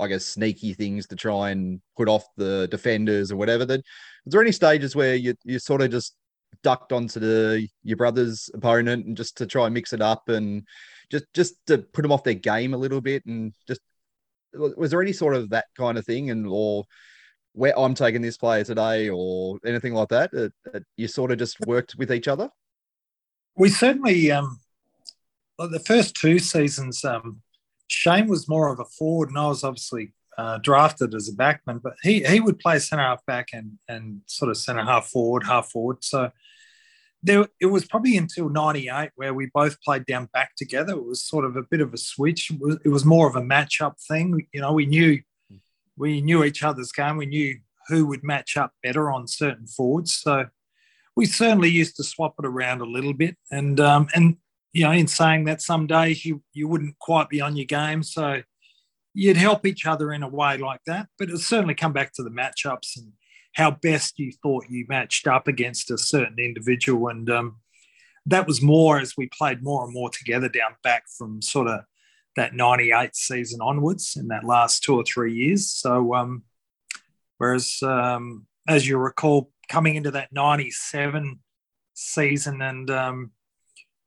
[0.00, 3.66] I guess, sneaky things to try and put off the defenders or whatever.
[3.66, 3.82] Was
[4.26, 6.16] there any stages where you you sort of just
[6.62, 10.66] ducked onto the your brother's opponent and just to try and mix it up and
[11.10, 13.80] just just to put them off their game a little bit and just
[14.54, 16.84] was there any sort of that kind of thing and or
[17.52, 21.58] where I'm taking this player today or anything like that, that you sort of just
[21.66, 22.48] worked with each other?
[23.60, 24.58] We certainly um,
[25.58, 27.42] the first two seasons um,
[27.88, 31.82] Shane was more of a forward, and I was obviously uh, drafted as a backman,
[31.82, 35.44] but he he would play centre half back and and sort of centre half forward,
[35.44, 36.02] half forward.
[36.02, 36.30] So
[37.22, 40.94] there, it was probably until '98 where we both played down back together.
[40.94, 42.50] It was sort of a bit of a switch.
[42.50, 44.46] It was, it was more of a match up thing.
[44.54, 45.20] You know, we knew
[45.98, 47.18] we knew each other's game.
[47.18, 50.16] We knew who would match up better on certain forwards.
[50.16, 50.46] So
[51.16, 53.36] we certainly used to swap it around a little bit.
[53.50, 54.36] And um, and
[54.72, 58.02] you know, in saying that some days you you wouldn't quite be on your game,
[58.02, 58.42] so
[59.14, 61.08] you'd help each other in a way like that.
[61.18, 63.12] But it'll certainly come back to the matchups and
[63.54, 67.56] how best you thought you matched up against a certain individual, and um,
[68.26, 71.80] that was more as we played more and more together down back from sort of
[72.36, 75.70] that 98 season onwards in that last two or three years.
[75.70, 76.44] So, um,
[77.38, 81.38] whereas, um, as you recall, coming into that 97
[81.94, 83.30] season and um,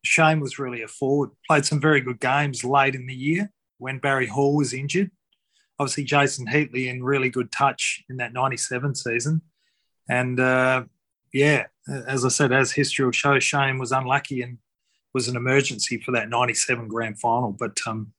[0.04, 3.99] Shane was really a forward, played some very good games late in the year when
[3.99, 5.10] Barry Hall was injured.
[5.80, 9.41] Obviously, Jason Heatley in really good touch in that 97 season.
[10.10, 10.84] And uh,
[11.34, 14.58] yeah, as I said, as history will show, Shane was unlucky and
[15.13, 17.52] was an emergency for that 97 grand final.
[17.52, 18.13] But, um,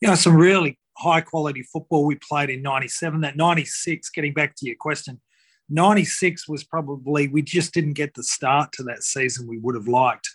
[0.00, 3.20] you know, some really high quality football we played in 97.
[3.20, 5.20] That 96, getting back to your question,
[5.68, 9.88] 96 was probably, we just didn't get the start to that season we would have
[9.88, 10.28] liked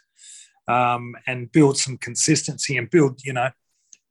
[0.68, 3.50] um, and build some consistency and build, you know,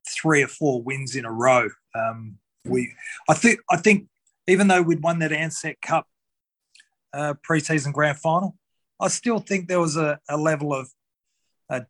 [0.08, 1.68] three or four wins in a row.
[1.94, 2.92] Um, we,
[3.28, 4.08] I think, I think
[4.46, 6.06] even though we'd won that Ansett Cup
[7.12, 8.56] uh, preseason grand final,
[9.00, 10.90] I still think there was a, a level of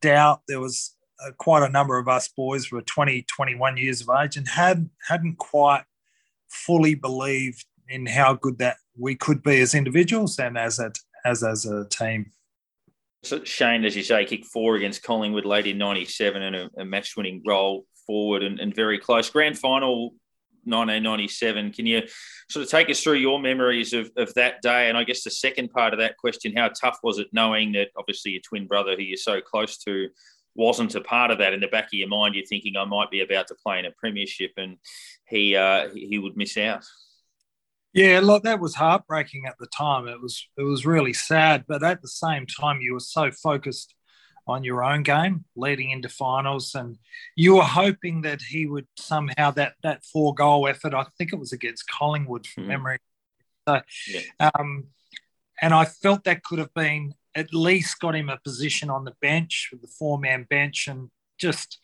[0.00, 0.42] doubt.
[0.48, 4.36] There was uh, quite a number of us boys were 20, 21 years of age
[4.36, 5.84] and had hadn't quite
[6.48, 10.92] fully believed in how good that we could be as individuals and as a
[11.24, 12.30] as as a team.
[13.22, 16.84] So Shane, as you say, kicked four against Collingwood late in '97 and a, a
[16.84, 19.28] match-winning role forward and, and very close.
[19.28, 20.14] Grand final
[20.64, 21.72] 1997.
[21.72, 22.02] Can you
[22.48, 24.88] sort of take us through your memories of, of that day?
[24.88, 27.88] And I guess the second part of that question, how tough was it knowing that
[27.96, 30.08] obviously your twin brother, who you're so close to,
[30.54, 33.10] wasn't a part of that in the back of your mind you're thinking i might
[33.12, 34.76] be about to play in a premiership and
[35.28, 36.84] he uh, he would miss out
[37.92, 41.82] yeah look that was heartbreaking at the time it was it was really sad but
[41.82, 43.94] at the same time you were so focused
[44.46, 46.96] on your own game leading into finals and
[47.36, 51.38] you were hoping that he would somehow that that four goal effort i think it
[51.38, 52.68] was against collingwood from mm.
[52.68, 52.98] memory
[53.68, 54.50] so yeah.
[54.54, 54.84] um
[55.60, 59.14] and i felt that could have been at least got him a position on the
[59.20, 61.78] bench with the four man bench and just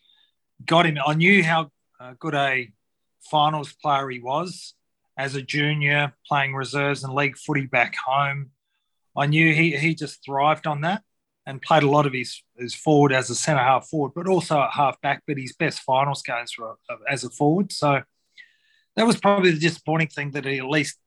[0.65, 0.99] got him.
[1.05, 2.73] I knew how uh, good a
[3.31, 4.75] finals player he was
[5.17, 8.51] as a junior playing reserves and league footy back home.
[9.17, 11.03] I knew he, he just thrived on that
[11.47, 14.61] and played a lot of his, his forward as a centre half forward, but also
[14.61, 15.23] at half back.
[15.27, 16.75] But his best finals games were
[17.09, 17.71] as a forward.
[17.71, 18.03] So
[18.97, 20.99] that was probably the disappointing thing that he at least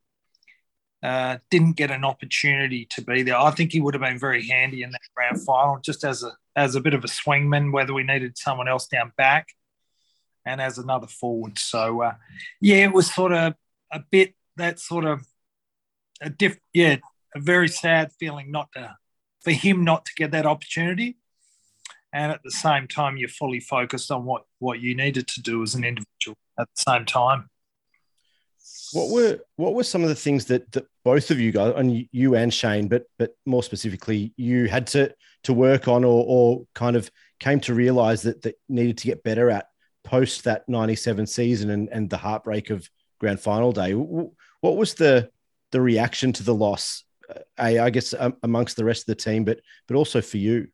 [1.03, 3.37] uh, didn't get an opportunity to be there.
[3.37, 6.31] I think he would have been very handy in that grand final, just as a
[6.55, 9.47] as a bit of a swingman, whether we needed someone else down back,
[10.45, 11.59] and as another forward.
[11.59, 12.13] So uh,
[12.61, 13.53] yeah, it was sort of
[13.91, 15.25] a bit that sort of
[16.21, 16.57] a diff.
[16.73, 16.97] Yeah,
[17.35, 18.97] a very sad feeling not to
[19.41, 21.17] for him not to get that opportunity,
[22.13, 25.63] and at the same time, you're fully focused on what what you needed to do
[25.63, 27.49] as an individual at the same time.
[28.93, 32.07] What were what were some of the things that that both of you guys and
[32.11, 36.65] you and Shane, but but more specifically, you had to to work on or or
[36.73, 39.67] kind of came to realize that that needed to get better at
[40.03, 43.93] post that 97 season and, and the heartbreak of grand final day.
[43.93, 45.29] What was the
[45.71, 47.03] the reaction to the loss?
[47.29, 50.67] Uh, I guess amongst the rest of the team, but but also for you.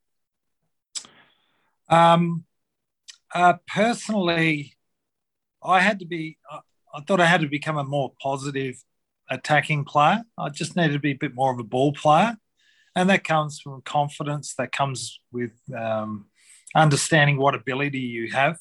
[1.90, 2.46] Um,
[3.34, 4.76] uh, personally,
[5.64, 6.38] I had to be.
[6.50, 6.60] Uh,
[6.96, 8.76] I thought I had to become a more positive
[9.30, 10.24] attacking player.
[10.38, 12.38] I just needed to be a bit more of a ball player.
[12.96, 16.26] And that comes from confidence, that comes with um,
[16.76, 18.58] understanding what ability you have,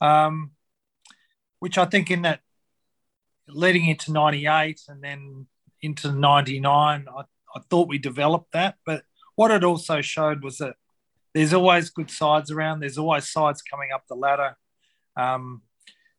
[0.00, 0.52] um,
[1.58, 2.40] which I think in that
[3.48, 5.46] leading into 98 and then
[5.82, 7.20] into 99, I,
[7.54, 8.76] I thought we developed that.
[8.86, 9.02] But
[9.36, 10.74] what it also showed was that
[11.34, 14.56] there's always good sides around, there's always sides coming up the ladder.
[15.16, 15.62] Um,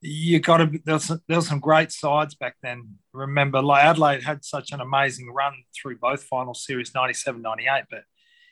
[0.02, 2.96] you got to there was, there some great sides back then.
[3.14, 8.04] Remember, like Adelaide had such an amazing run through both final series 97 98, but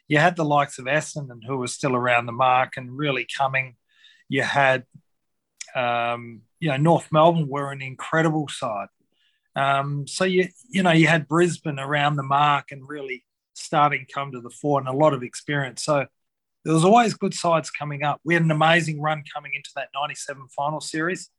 [0.07, 3.75] you had the likes of Essendon who were still around the mark and really coming.
[4.29, 4.85] You had,
[5.75, 8.87] um, you know, North Melbourne were an incredible side.
[9.53, 14.13] Um, so you you know you had Brisbane around the mark and really starting to
[14.13, 15.83] come to the fore and a lot of experience.
[15.83, 16.05] So
[16.63, 18.21] there was always good sides coming up.
[18.23, 21.29] We had an amazing run coming into that 97 final series.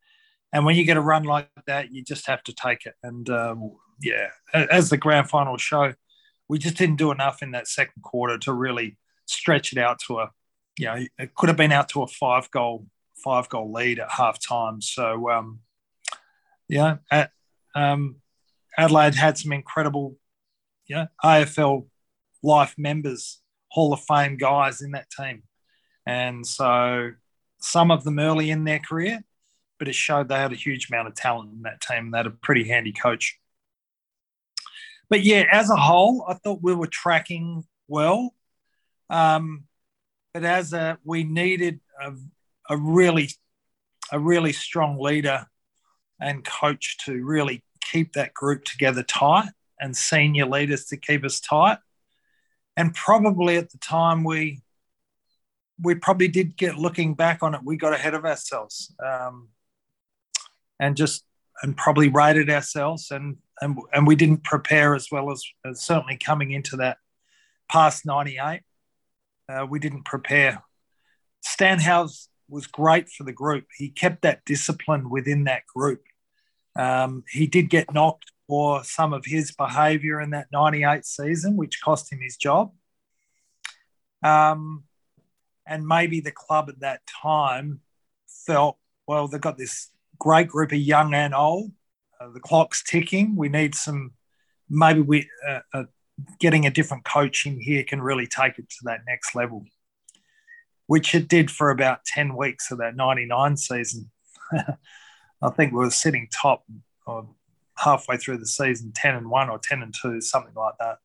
[0.53, 2.95] And when you get a run like that, you just have to take it.
[3.03, 3.72] And um,
[4.03, 5.95] yeah, as the grand final show,
[6.49, 10.18] we just didn't do enough in that second quarter to really stretch it out to
[10.18, 10.31] a,
[10.79, 14.10] you know, it could have been out to a five goal, five goal lead at
[14.10, 14.80] half time.
[14.80, 15.60] So, um,
[16.68, 17.30] yeah, at,
[17.74, 18.16] um,
[18.76, 20.16] Adelaide had some incredible,
[20.86, 21.86] yeah, AFL
[22.42, 25.42] life members, Hall of Fame guys in that team.
[26.06, 27.12] And so
[27.60, 29.24] some of them early in their career,
[29.78, 32.06] but it showed they had a huge amount of talent in that team.
[32.06, 33.38] And they had a pretty handy coach.
[35.08, 38.34] But yeah, as a whole, I thought we were tracking well.
[39.10, 39.64] Um,
[40.32, 42.12] but as a, we needed a,
[42.68, 43.30] a really,
[44.12, 45.46] a really strong leader
[46.20, 49.48] and coach to really keep that group together tight
[49.80, 51.78] and senior leaders to keep us tight.
[52.76, 54.62] And probably at the time we
[55.82, 58.94] we probably did get looking back on it, we got ahead of ourselves.
[59.04, 59.48] Um,
[60.78, 61.24] and just
[61.62, 66.16] and probably rated ourselves and and and we didn't prepare as well as, as certainly
[66.16, 66.98] coming into that
[67.68, 68.62] past 98.
[69.48, 70.62] Uh, we didn't prepare.
[71.42, 73.66] Stan Alves was great for the group.
[73.76, 76.03] He kept that discipline within that group.
[76.76, 81.80] Um, he did get knocked for some of his behaviour in that 98 season, which
[81.80, 82.72] cost him his job.
[84.22, 84.84] Um,
[85.66, 87.80] and maybe the club at that time
[88.26, 88.76] felt,
[89.07, 91.72] well, they've got this great group of young and old.
[92.20, 93.36] Uh, the clock's ticking.
[93.36, 94.12] We need some,
[94.68, 95.84] maybe we, uh, uh,
[96.38, 99.64] getting a different coach in here can really take it to that next level,
[100.87, 104.11] which it did for about 10 weeks of that 99 season.
[105.43, 106.64] I think we were sitting top
[107.07, 107.28] or
[107.76, 110.99] halfway through the season, 10 and 1 or 10 and 2, something like that.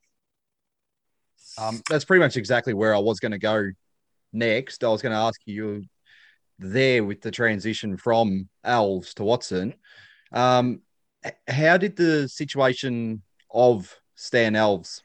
[1.58, 3.70] Um, that's pretty much exactly where I was going to go
[4.32, 4.84] next.
[4.84, 5.84] I was going to ask you
[6.58, 9.74] there with the transition from Alves to Watson.
[10.32, 10.82] Um,
[11.48, 13.22] how did the situation
[13.52, 15.02] of Stan Alves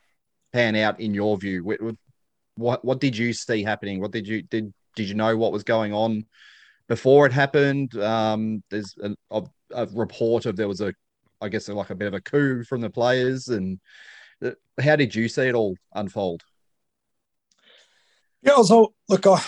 [0.52, 1.96] pan out in your view?
[2.56, 4.00] What, what did you see happening?
[4.00, 6.24] What did you did did you know what was going on
[6.88, 7.96] before it happened?
[7.96, 9.42] Um, there's a, a,
[9.72, 10.94] a report of there was a,
[11.40, 13.80] I guess like a bit of a coup from the players, and
[14.42, 16.42] uh, how did you see it all unfold?
[18.42, 19.42] Yeah, so look, I,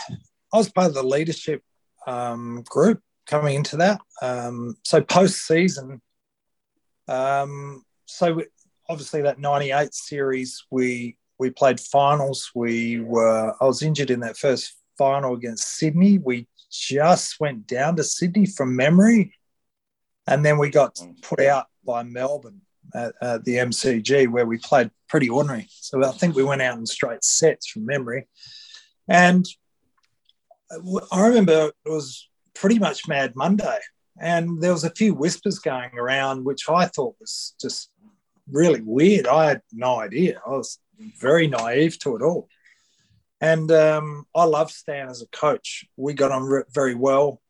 [0.52, 1.62] I was part of the leadership
[2.06, 4.00] um, group coming into that.
[4.22, 6.00] Um, so post season,
[7.06, 8.42] um, so
[8.88, 12.50] obviously that '98 series, we we played finals.
[12.54, 16.18] We were I was injured in that first final against Sydney.
[16.18, 19.34] We just went down to Sydney from memory,
[20.26, 22.62] and then we got put out by Melbourne
[22.94, 25.66] at, at the MCG where we played pretty ordinary.
[25.70, 28.26] So I think we went out in straight sets from memory,
[29.08, 29.46] and
[31.12, 33.78] I remember it was pretty much Mad Monday,
[34.20, 37.90] and there was a few whispers going around, which I thought was just
[38.50, 39.26] really weird.
[39.26, 40.40] I had no idea.
[40.46, 42.48] I was very naive to it all.
[43.40, 45.84] And um, I love Stan as a coach.
[45.96, 47.40] We got on very well.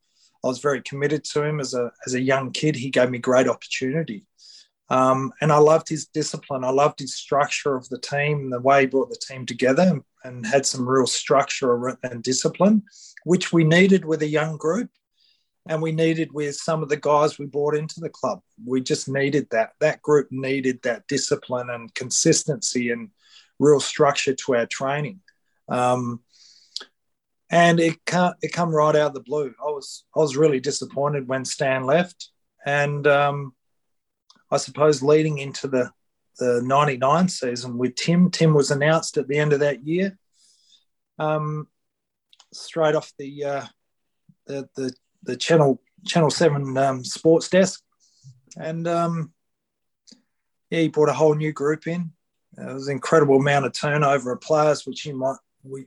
[0.44, 2.76] I was very committed to him as a as a young kid.
[2.76, 4.24] He gave me great opportunity,
[4.90, 6.64] um, and I loved his discipline.
[6.64, 10.46] I loved his structure of the team the way he brought the team together and
[10.46, 12.82] had some real structure and discipline,
[13.24, 14.90] which we needed with a young group
[15.68, 18.40] and we needed with some of the guys we brought into the club.
[18.64, 19.72] We just needed that.
[19.80, 23.10] That group needed that discipline and consistency and
[23.58, 25.20] real structure to our training.
[25.68, 26.20] Um,
[27.50, 29.54] and it can't it come right out of the blue.
[29.60, 32.30] I was I was really disappointed when Stan left,
[32.64, 33.54] and um,
[34.50, 35.90] I suppose leading into the
[36.38, 38.30] the '99 season with Tim.
[38.30, 40.18] Tim was announced at the end of that year,
[41.18, 41.68] um,
[42.52, 43.64] straight off the uh,
[44.46, 44.92] the, the
[45.22, 47.80] the channel Channel Seven um, sports desk,
[48.56, 49.32] and um,
[50.70, 52.12] yeah, he brought a whole new group in.
[52.58, 55.36] It was an incredible amount of turnover of players, which you might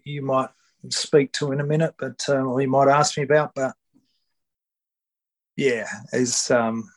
[0.03, 0.49] you might
[0.89, 3.53] speak to in a minute, but uh, he might ask me about.
[3.55, 3.73] But
[5.55, 5.87] yeah,
[6.49, 6.89] um,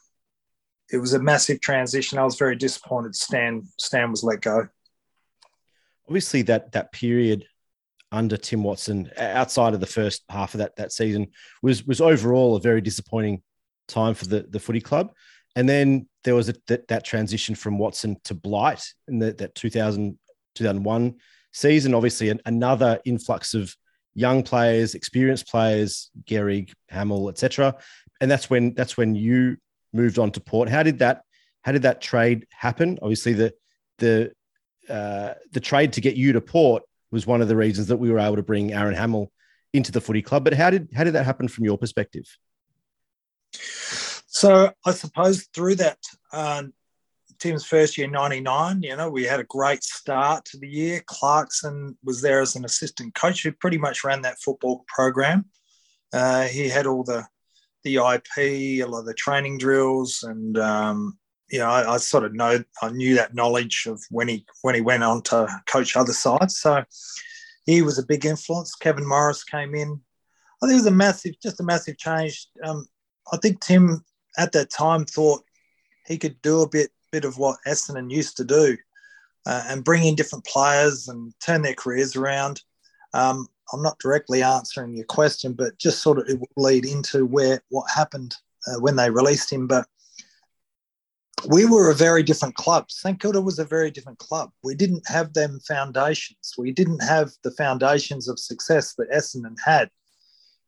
[0.93, 2.19] it was a massive transition.
[2.19, 3.15] I was very disappointed.
[3.17, 4.69] Stan Stan was let go.
[6.07, 7.47] Obviously, that that period
[8.11, 11.29] under Tim Watson outside of the first half of that that season
[11.63, 13.43] was was overall a very disappointing
[13.89, 15.13] time for the the footy club.
[15.55, 19.55] And then there was a, that, that transition from Watson to Blight in the, that
[19.55, 20.19] 2000,
[20.55, 21.15] 2001
[21.53, 21.95] season.
[21.95, 23.75] Obviously, an, another influx of
[24.15, 27.77] young players, experienced players, Gehrig, Hamill, etc.
[28.21, 29.57] And that's when that's when you
[29.93, 30.69] moved on to Port.
[30.69, 31.23] How did that
[31.63, 32.99] how did that trade happen?
[33.03, 33.53] Obviously, the
[33.99, 34.33] the
[34.89, 38.11] uh, the trade to get you to Port was one of the reasons that we
[38.11, 39.31] were able to bring Aaron Hamill
[39.73, 40.45] into the footy club.
[40.45, 42.25] But how did how did that happen from your perspective?
[44.33, 45.99] So I suppose through that
[46.33, 46.63] uh,
[47.39, 51.03] Tim's first year, 99, you know, we had a great start to the year.
[51.07, 55.45] Clarkson was there as an assistant coach who pretty much ran that football program.
[56.15, 57.27] Uh, he had all the
[57.85, 61.19] the IP, a lot of the training drills, and um,
[61.51, 64.75] you know, I, I, sort of know I knew that knowledge of when he when
[64.75, 66.59] he went on to coach other sides.
[66.59, 66.85] So
[67.67, 68.77] he was a big influence.
[68.77, 70.01] Kevin Morris came in.
[70.63, 72.47] I think it was a massive, just a massive change.
[72.65, 72.87] Um,
[73.31, 74.05] I think Tim
[74.39, 75.43] at that time thought
[76.07, 78.77] he could do a bit bit of what Essendon used to do
[79.47, 82.63] uh, and bring in different players and turn their careers around.
[83.15, 87.27] Um, I'm not directly answering your question, but just sort of it will lead into
[87.27, 88.35] where what happened
[88.67, 89.67] uh, when they released him.
[89.67, 89.87] But
[91.49, 92.91] we were a very different club.
[92.91, 94.51] St Kilda was a very different club.
[94.63, 96.55] We didn't have them foundations.
[96.57, 99.91] We didn't have the foundations of success that Essendon had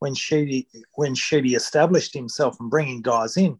[0.04, 3.58] when Sheedy when established himself and bringing guys in.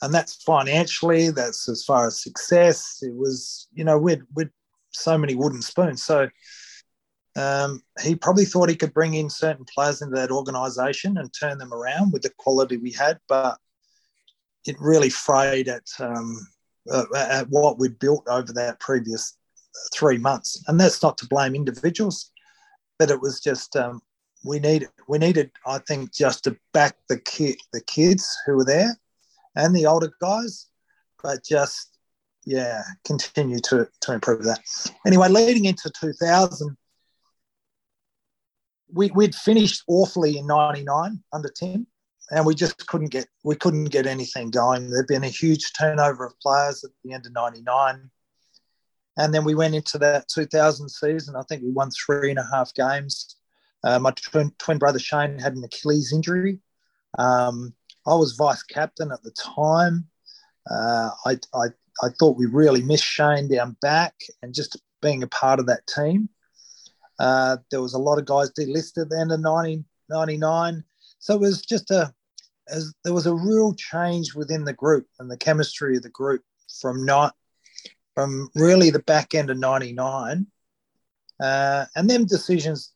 [0.00, 1.28] And that's financially.
[1.30, 3.00] That's as far as success.
[3.02, 4.48] It was, you know, we'd we'd
[4.92, 6.02] so many wooden spoons.
[6.02, 6.30] So
[7.36, 11.58] um, he probably thought he could bring in certain players into that organisation and turn
[11.58, 13.58] them around with the quality we had, but
[14.66, 16.46] it really frayed at um,
[17.14, 19.36] at what we'd built over that previous
[19.92, 20.64] three months.
[20.66, 22.32] And that's not to blame individuals,
[22.98, 24.00] but it was just um,
[24.46, 28.64] we needed we needed I think just to back the kid the kids who were
[28.64, 28.96] there
[29.54, 30.66] and the older guys,
[31.22, 31.98] but just
[32.44, 34.60] yeah continue to to improve that.
[35.06, 36.76] Anyway, leading into 2000.
[38.92, 41.88] We, we'd finished awfully in 99 under Tim
[42.30, 44.90] and we just couldn't get we couldn't get anything going.
[44.90, 48.10] There'd been a huge turnover of players at the end of '99,
[49.16, 51.36] and then we went into that 2000 season.
[51.36, 53.35] I think we won three and a half games.
[53.86, 56.58] Uh, my twin, twin, brother Shane had an Achilles injury.
[57.18, 57.72] Um,
[58.04, 60.08] I was vice captain at the time.
[60.68, 61.66] Uh, I, I
[62.02, 65.86] I thought we really missed Shane down back, and just being a part of that
[65.86, 66.28] team.
[67.20, 70.84] Uh, there was a lot of guys delisted at the end of 1999.
[71.20, 72.12] So it was just a,
[72.68, 76.42] as there was a real change within the group and the chemistry of the group
[76.80, 77.34] from not
[78.14, 80.46] from really the back end of 99
[81.40, 82.92] uh, and them decisions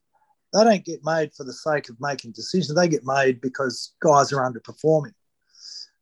[0.53, 2.75] they don't get made for the sake of making decisions.
[2.75, 5.15] They get made because guys are underperforming.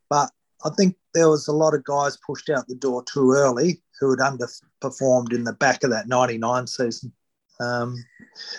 [0.09, 0.31] But
[0.65, 4.11] i think there was a lot of guys pushed out the door too early who
[4.11, 7.13] had underperformed in the back of that 99 season
[7.61, 8.05] um,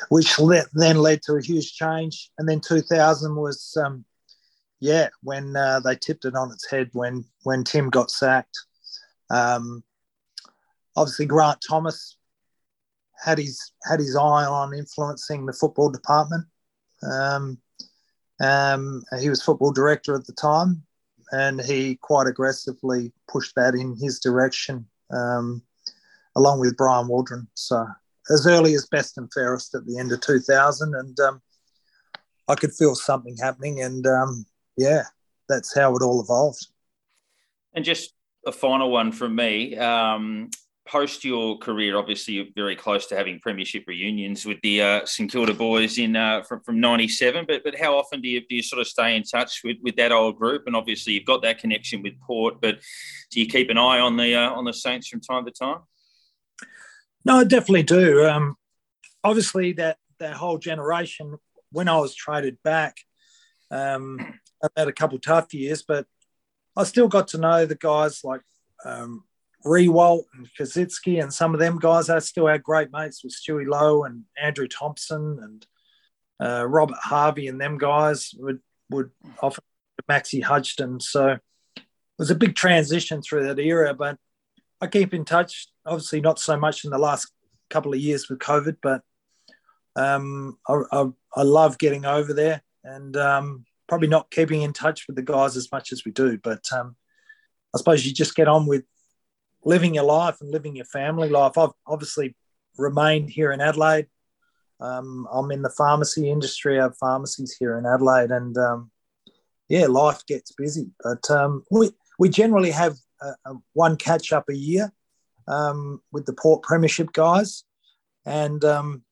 [0.09, 0.37] which
[0.73, 2.31] then led to a huge change.
[2.37, 4.05] And then 2000 was um,
[4.79, 8.57] yeah, when uh, they tipped it on its head when when Tim got sacked.
[9.29, 9.83] Um,
[10.95, 12.17] obviously, Grant Thomas
[13.23, 16.45] had his had his eye on influencing the football department.
[17.03, 17.57] Um,
[18.41, 20.83] um, he was football director at the time,
[21.31, 25.61] and he quite aggressively pushed that in his direction, um,
[26.35, 27.47] along with Brian Waldron.
[27.55, 27.85] So
[28.29, 31.41] as early as best and fairest at the end of 2000, and um,
[32.47, 34.45] I could feel something happening, and um,
[34.77, 35.03] yeah,
[35.49, 36.67] that's how it all evolved.
[37.73, 38.13] And just
[38.45, 39.75] a final one from me.
[39.77, 40.49] Um,
[40.89, 45.31] post your career, obviously you're very close to having premiership reunions with the uh, St
[45.31, 47.45] Kilda boys in uh, from, from '97.
[47.47, 49.95] But but how often do you do you sort of stay in touch with, with
[49.97, 50.63] that old group?
[50.65, 52.79] And obviously you've got that connection with Port, but
[53.31, 55.79] do you keep an eye on the uh, on the Saints from time to time?
[57.25, 58.25] No, I definitely do.
[58.25, 58.55] Um,
[59.23, 61.37] obviously that that whole generation
[61.71, 62.97] when I was traded back,
[63.71, 66.07] um, I've had a couple tough years, but
[66.75, 68.41] I still got to know the guys like
[68.83, 69.23] um,
[69.65, 72.09] Riewoldt and Koschitzke and some of them guys.
[72.09, 75.67] I still had great mates with Stewie Loewe and Andrew Thompson and
[76.41, 79.63] uh, Robert Harvey and them guys would would often
[80.07, 80.99] Maxie Hudson.
[80.99, 81.37] So
[81.77, 81.83] it
[82.17, 84.17] was a big transition through that era, but
[84.81, 85.67] I keep in touch.
[85.85, 87.31] Obviously, not so much in the last
[87.69, 89.01] couple of years with COVID, but
[89.95, 91.05] um, I, I,
[91.35, 95.57] I, love getting over there and um, probably not keeping in touch with the guys
[95.57, 96.37] as much as we do.
[96.37, 96.95] But um,
[97.73, 98.85] I suppose you just get on with
[99.63, 101.57] living your life and living your family life.
[101.57, 102.35] I've obviously
[102.77, 104.07] remained here in Adelaide.
[104.79, 106.79] Um, I'm in the pharmacy industry.
[106.79, 108.91] I have pharmacies here in Adelaide, and um,
[109.67, 110.91] yeah, life gets busy.
[111.03, 114.93] But um, we we generally have a, a one catch up a year
[115.47, 117.65] um, with the Port Premiership guys,
[118.25, 119.03] and um,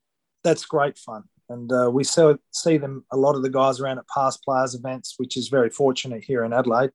[0.42, 1.24] that's great fun.
[1.50, 4.74] And uh, we see, see them, a lot of the guys around at past players
[4.74, 6.90] events, which is very fortunate here in Adelaide.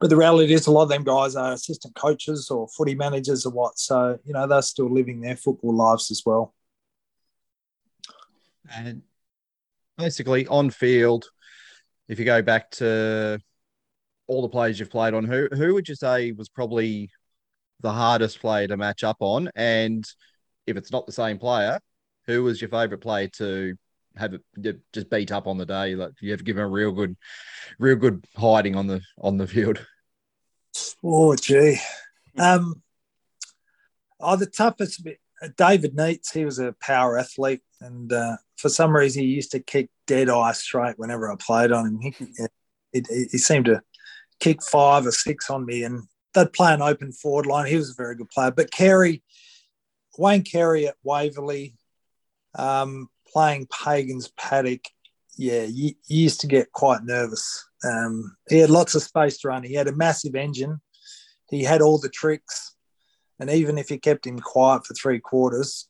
[0.00, 3.46] But the reality is, a lot of them guys are assistant coaches or footy managers
[3.46, 3.78] or what.
[3.78, 6.54] So, you know, they're still living their football lives as well.
[8.74, 9.02] And
[9.96, 11.26] basically, on field,
[12.08, 13.38] if you go back to
[14.26, 17.10] all the players you've played on, who who would you say was probably
[17.80, 19.50] the hardest player to match up on?
[19.54, 20.04] And
[20.66, 21.78] if it's not the same player,
[22.26, 23.74] who was your favourite player to
[24.16, 25.94] have it just beat up on the day?
[25.94, 27.16] Like you have to give him a real good,
[27.78, 29.84] real good hiding on the on the field.
[31.02, 31.78] Oh gee,
[32.38, 32.82] um,
[34.20, 35.18] oh the toughest bit.
[35.56, 39.60] David Neitz, he was a power athlete, and uh, for some reason he used to
[39.60, 42.00] kick dead eye straight whenever I played on him.
[42.00, 42.14] He,
[42.92, 43.82] it, he seemed to
[44.38, 46.04] kick five or six on me, and
[46.34, 47.66] they'd play an open forward line.
[47.66, 48.50] He was a very good player.
[48.50, 49.22] But Carey,
[50.18, 51.76] Wayne Carey at Waverley,
[52.54, 54.84] um, playing Pagans Paddock,
[55.36, 57.66] yeah, you, you, used to get quite nervous.
[57.84, 59.62] Um, he had lots of space to run.
[59.62, 60.80] He had a massive engine.
[61.50, 62.76] He had all the tricks.
[63.40, 65.88] And even if you kept him quiet for three quarters,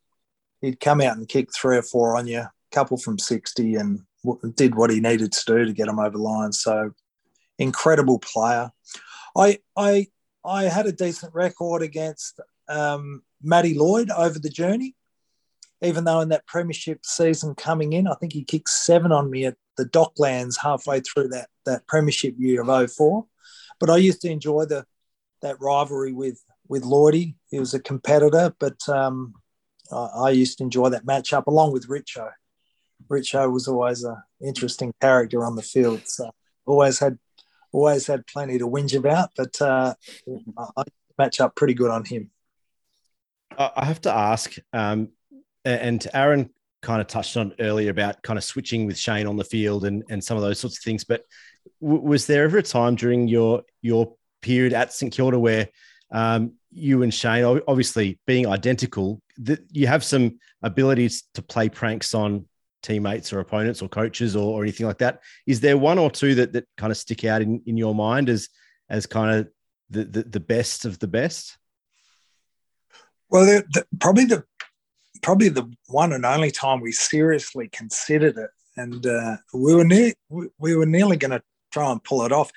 [0.61, 4.01] he'd come out and kick three or four on you, a couple from 60, and
[4.55, 6.53] did what he needed to do to get him over the line.
[6.53, 6.93] So,
[7.59, 8.70] incredible player.
[9.36, 10.07] I, I,
[10.45, 14.95] I had a decent record against um, Matty Lloyd over the journey.
[15.83, 19.47] Even though in that premiership season coming in, I think he kicked seven on me
[19.47, 23.26] at the Docklands halfway through that that premiership year of 04.
[23.80, 24.85] But I used to enjoy the
[25.41, 27.35] that rivalry with with Lloydie.
[27.51, 29.35] He was a competitor, but um,
[29.91, 32.30] I, I, used to enjoy that matchup along with Richo.
[33.11, 36.30] Richo was always an interesting character on the field, so
[36.64, 37.18] always had
[37.72, 39.30] always had plenty to whinge about.
[39.37, 39.95] But uh,
[40.76, 40.85] I
[41.18, 42.30] match up pretty good on him.
[43.59, 45.11] I have to ask, um,
[45.64, 46.50] and Aaron
[46.82, 50.02] kind of touched on earlier about kind of switching with Shane on the field and,
[50.10, 51.04] and some of those sorts of things.
[51.04, 51.22] But
[51.80, 55.68] w- was there ever a time during your your period at St Kilda where
[56.10, 62.14] um, you and Shane, obviously being identical, that you have some abilities to play pranks
[62.14, 62.46] on
[62.82, 65.20] teammates or opponents or coaches or, or anything like that?
[65.46, 68.28] Is there one or two that that kind of stick out in, in your mind
[68.28, 68.48] as
[68.90, 69.48] as kind of
[69.90, 71.56] the, the, the best of the best?
[73.30, 74.44] Well, the, the, probably the
[75.22, 80.76] probably the one and only time we seriously considered it, and uh, we were we
[80.76, 81.42] were nearly going to
[81.72, 82.50] try and pull it off.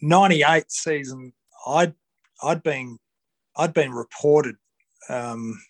[0.00, 1.32] Ninety eight season,
[1.66, 1.94] I'd
[2.42, 2.98] I'd been
[3.56, 4.56] I'd been reported
[5.08, 5.60] um,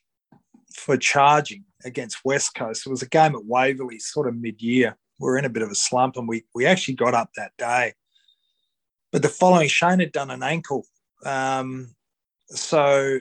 [0.74, 2.86] for charging against West Coast.
[2.86, 4.96] It was a game at Waverley, sort of mid year.
[5.18, 7.52] We were in a bit of a slump, and we we actually got up that
[7.58, 7.94] day.
[9.10, 10.84] But the following, Shane had done an ankle,
[11.24, 11.94] um,
[12.48, 13.20] so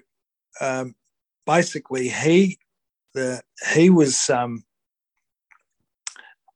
[0.60, 0.96] um,
[1.46, 2.60] basically he
[3.18, 3.42] the
[3.74, 4.64] he was um,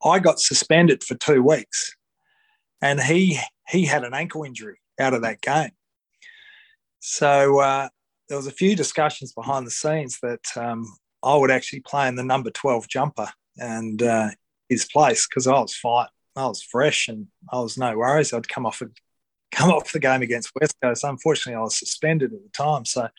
[0.03, 1.95] I got suspended for two weeks,
[2.81, 5.71] and he he had an ankle injury out of that game.
[6.99, 7.89] So uh,
[8.29, 10.85] there was a few discussions behind the scenes that um,
[11.23, 14.29] I would actually play in the number twelve jumper and uh,
[14.69, 18.33] his place because I was fine, I was fresh, and I was no worries.
[18.33, 18.87] I'd come off a
[19.51, 21.03] come off the game against West Coast.
[21.03, 23.09] Unfortunately, I was suspended at the time, so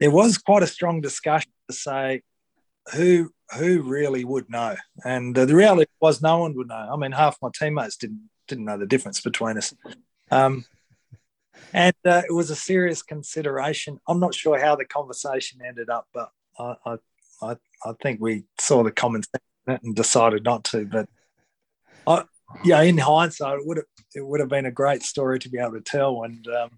[0.00, 2.22] there was quite a strong discussion to say
[2.92, 6.88] who who really would know, and uh, the reality was no one would know.
[6.92, 9.74] I mean, half my teammates didn't didn't know the difference between us.
[10.30, 10.64] Um,
[11.72, 13.98] and uh, it was a serious consideration.
[14.08, 16.96] I'm not sure how the conversation ended up, but I,
[17.42, 20.84] I, I, think we saw the common sense and decided not to.
[20.84, 21.08] But
[22.06, 22.24] I,
[22.64, 25.58] yeah, in hindsight, it would have it would have been a great story to be
[25.58, 26.24] able to tell.
[26.24, 26.70] And um,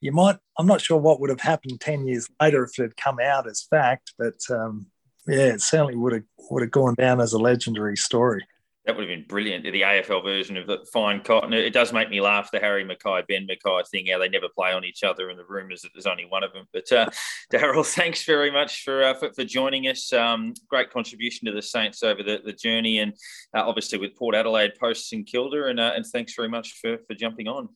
[0.00, 2.96] you might, I'm not sure what would have happened 10 years later if it had
[2.96, 4.86] come out as fact, but um,
[5.28, 8.44] yeah, it certainly would have, would have gone down as a legendary story.
[8.88, 9.64] That would have been brilliant.
[9.64, 11.52] The AFL version of the fine cotton.
[11.52, 14.72] It does make me laugh the Harry McKay, Ben McKay thing, how they never play
[14.72, 16.64] on each other, and the rumours that there's only one of them.
[16.72, 17.10] But uh,
[17.52, 20.10] Darryl, thanks very much for, uh, for, for joining us.
[20.10, 23.12] Um, great contribution to the Saints over the, the journey, and
[23.54, 25.66] uh, obviously with Port Adelaide posts in Kilda.
[25.66, 27.68] And uh, and thanks very much for for jumping on.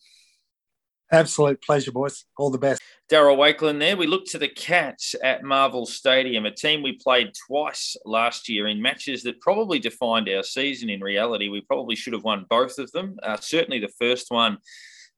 [1.13, 2.25] Absolute pleasure, boys.
[2.39, 2.81] All the best.
[3.11, 3.99] Darryl Wakelin there.
[3.99, 8.67] We look to the Cats at Marvel Stadium, a team we played twice last year
[8.67, 11.51] in matches that probably defined our season in reality.
[11.51, 13.19] We probably should have won both of them.
[13.23, 14.57] Uh, certainly the first one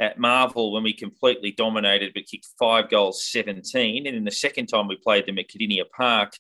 [0.01, 4.09] at Marvel when we completely dominated but kicked five goals 17.
[4.09, 6.33] And in the second time we played them at Kardinia Park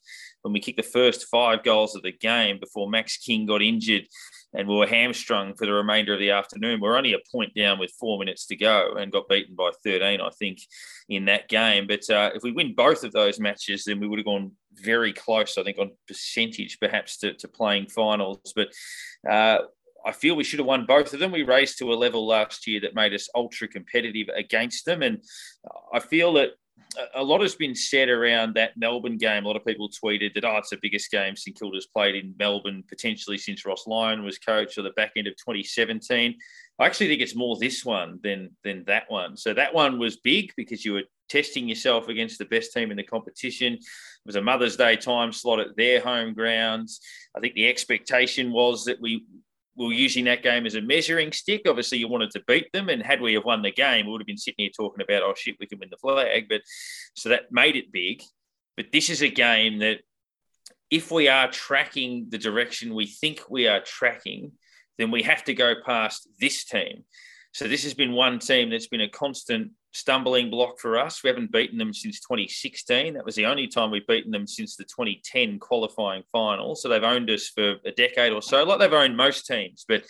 [0.43, 4.09] when we kicked the first five goals of the game before Max King got injured
[4.55, 6.81] and we were hamstrung for the remainder of the afternoon.
[6.81, 9.71] We are only a point down with four minutes to go and got beaten by
[9.83, 10.61] 13, I think,
[11.09, 11.87] in that game.
[11.87, 15.13] But uh, if we win both of those matches, then we would have gone very
[15.13, 18.53] close, I think, on percentage perhaps to, to playing finals.
[18.55, 18.69] But
[19.29, 19.59] uh,
[20.07, 21.33] I feel we should have won both of them.
[21.33, 25.03] We raised to a level last year that made us ultra competitive against them.
[25.03, 25.25] And
[25.93, 26.51] I feel that
[27.15, 29.45] a lot has been said around that Melbourne game.
[29.45, 32.35] A lot of people tweeted that, oh, it's the biggest game St Kilda's played in
[32.39, 36.37] Melbourne potentially since Ross Lyon was coach or the back end of 2017.
[36.79, 39.37] I actually think it's more this one than than that one.
[39.37, 42.97] So that one was big because you were testing yourself against the best team in
[42.97, 43.75] the competition.
[43.75, 43.81] It
[44.27, 47.01] was a Mother's Day time slot at their home grounds.
[47.37, 49.25] I think the expectation was that we
[49.77, 51.63] we were using that game as a measuring stick.
[51.67, 54.21] Obviously, you wanted to beat them, and had we have won the game, we would
[54.21, 56.47] have been sitting here talking about, oh shit, we can win the flag.
[56.49, 56.63] But
[57.15, 58.23] so that made it big.
[58.77, 60.01] But this is a game that,
[60.91, 64.53] if we are tracking the direction we think we are tracking,
[64.99, 67.05] then we have to go past this team.
[67.53, 71.23] So this has been one team that's been a constant stumbling block for us.
[71.23, 73.15] We haven't beaten them since 2016.
[73.15, 76.75] That was the only time we've beaten them since the 2010 qualifying final.
[76.75, 79.85] So they've owned us for a decade or so, like they've owned most teams.
[79.89, 80.05] But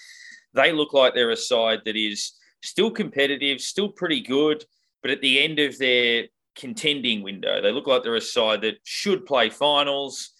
[0.55, 2.33] they look like they're a side that is
[2.63, 4.65] still competitive, still pretty good.
[5.03, 6.25] But at the end of their
[6.57, 10.31] contending window, they look like they're a side that should play finals,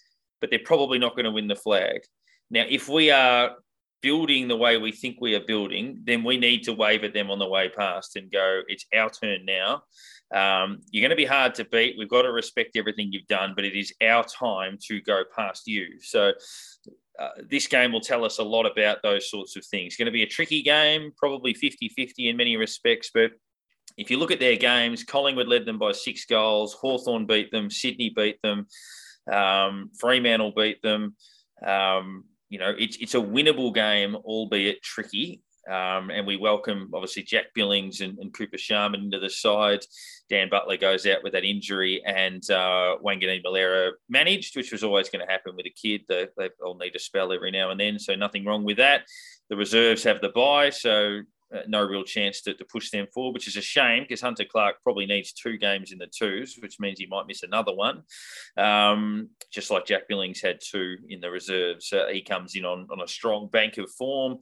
[0.41, 2.01] but they're probably not going to win the flag.
[2.49, 3.51] Now, if we are
[4.05, 7.31] building the way we think we are building, then we need to wave at them
[7.31, 9.81] on the way past and go, it's our turn now.
[10.31, 11.95] Um, you're going to be hard to beat.
[11.97, 15.65] We've got to respect everything you've done, but it is our time to go past
[15.65, 15.99] you.
[16.01, 16.33] So
[17.17, 19.87] uh, this game will tell us a lot about those sorts of things.
[19.87, 23.31] It's going to be a tricky game, probably 50 50 in many respects, but
[23.97, 27.71] if you look at their games, Collingwood led them by six goals, Hawthorn beat them,
[27.71, 28.67] Sydney beat them,
[29.31, 31.15] um, Fremantle beat them.
[31.65, 32.25] Um,
[32.55, 35.41] you know, it's, it's a winnable game, albeit tricky.
[35.69, 39.81] Um, and we welcome obviously Jack Billings and, and, Cooper Sharman into the side.
[40.29, 45.25] Dan Butler goes out with that injury, and uh, Wanganeen-Milera managed, which was always going
[45.25, 46.03] to happen with a kid.
[46.07, 49.01] They, they all need a spell every now and then, so nothing wrong with that.
[49.49, 51.23] The reserves have the bye, so
[51.67, 54.77] no real chance to, to push them forward, which is a shame because Hunter Clark
[54.83, 58.03] probably needs two games in the twos, which means he might miss another one.
[58.57, 61.91] Um, just like Jack Billings had two in the reserves.
[61.91, 64.37] Uh, he comes in on, on a strong bank of form,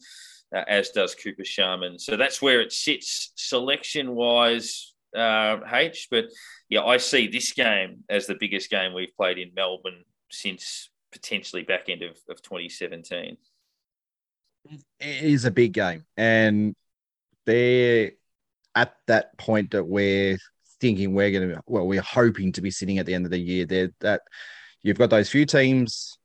[0.55, 1.99] uh, as does Cooper Sharman.
[1.99, 6.07] So that's where it sits selection wise, uh, H.
[6.09, 6.26] But
[6.70, 11.64] yeah, I see this game as the biggest game we've played in Melbourne since potentially
[11.64, 13.38] back end of, of 2017
[14.99, 16.76] it is a big game and
[17.46, 18.12] they're
[18.76, 20.38] at that point that we're
[20.80, 23.39] thinking we're going to, well, we're hoping to be sitting at the end of the
[23.39, 23.66] year.
[23.66, 24.22] There, that
[24.82, 26.18] you've got those few teams,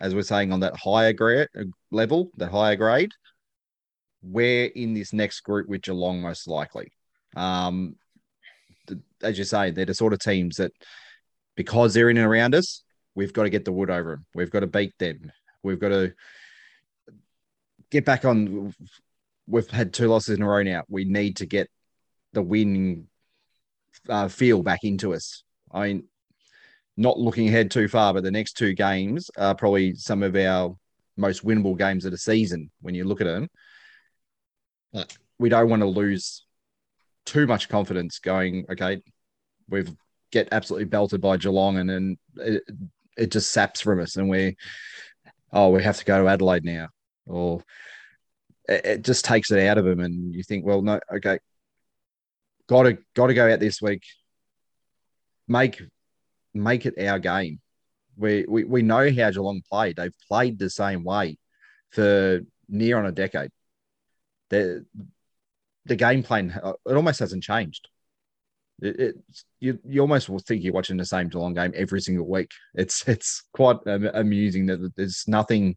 [0.00, 1.48] as we're saying, on that higher grade
[1.90, 3.12] level, that higher grade.
[4.22, 6.92] We're in this next group with Geelong, most likely.
[7.36, 7.96] Um,
[9.22, 10.72] as you say, they're the sort of teams that,
[11.56, 12.82] because they're in and around us,
[13.14, 14.26] we've got to get the wood over them.
[14.34, 15.30] We've got to beat them.
[15.62, 16.12] We've got to
[17.90, 18.74] get back on
[19.46, 20.84] we've had two losses in a row now.
[20.88, 21.68] We need to get
[22.32, 23.06] the win
[24.08, 25.42] uh, feel back into us.
[25.70, 26.04] I mean,
[26.96, 30.76] not looking ahead too far, but the next two games are probably some of our
[31.16, 33.48] most winnable games of the season when you look at them.
[34.92, 36.44] But we don't want to lose
[37.26, 39.02] too much confidence going, okay,
[39.68, 39.94] we've
[40.30, 42.62] get absolutely belted by Geelong and then it,
[43.16, 44.56] it just saps from us and we
[45.52, 46.88] oh, we have to go to Adelaide now.
[47.26, 47.62] Or
[48.68, 51.38] it, it just takes it out of him, and you think, well, no, okay,
[52.68, 54.02] got to got to go out this week,
[55.48, 55.82] make
[56.52, 57.60] make it our game.
[58.16, 59.96] We, we we know how Geelong played.
[59.96, 61.36] They've played the same way
[61.90, 63.50] for near on a decade.
[64.50, 64.84] The
[65.86, 67.88] the game plan uh, it almost hasn't changed.
[68.80, 69.14] It, it,
[69.60, 72.50] you you almost will think you're watching the same Geelong game every single week.
[72.74, 75.76] It's it's quite amusing that there's nothing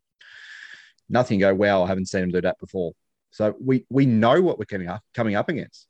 [1.10, 2.94] nothing go, wow, I haven't seen him do that before.
[3.32, 5.88] So we we know what we're coming up coming up against,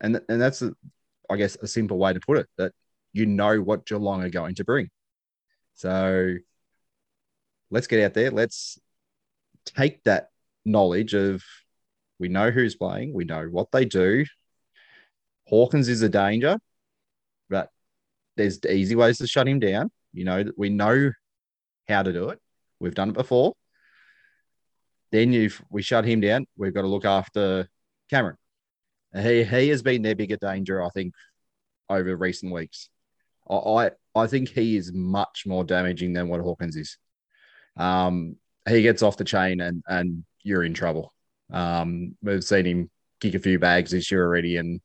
[0.00, 0.72] and and that's a,
[1.28, 2.72] I guess a simple way to put it that
[3.12, 4.88] you know what Geelong are going to bring.
[5.74, 6.36] So
[7.70, 8.30] let's get out there.
[8.30, 8.78] Let's
[9.64, 10.30] take that
[10.64, 11.42] knowledge of
[12.18, 14.24] we know who's playing, we know what they do.
[15.46, 16.58] Hawkins is a danger,
[17.48, 17.70] but
[18.36, 19.90] there's easy ways to shut him down.
[20.12, 21.12] You know, we know
[21.88, 22.38] how to do it.
[22.78, 23.54] We've done it before.
[25.12, 26.46] Then you've we shut him down.
[26.56, 27.68] We've got to look after
[28.08, 28.36] Cameron.
[29.14, 31.14] He he has been their bigger danger, I think,
[31.88, 32.88] over recent weeks.
[33.48, 36.96] I I, I think he is much more damaging than what Hawkins is.
[37.76, 38.36] Um,
[38.68, 41.12] he gets off the chain and and you're in trouble.
[41.52, 42.90] Um, we've seen him
[43.20, 44.80] kick a few bags this year already, and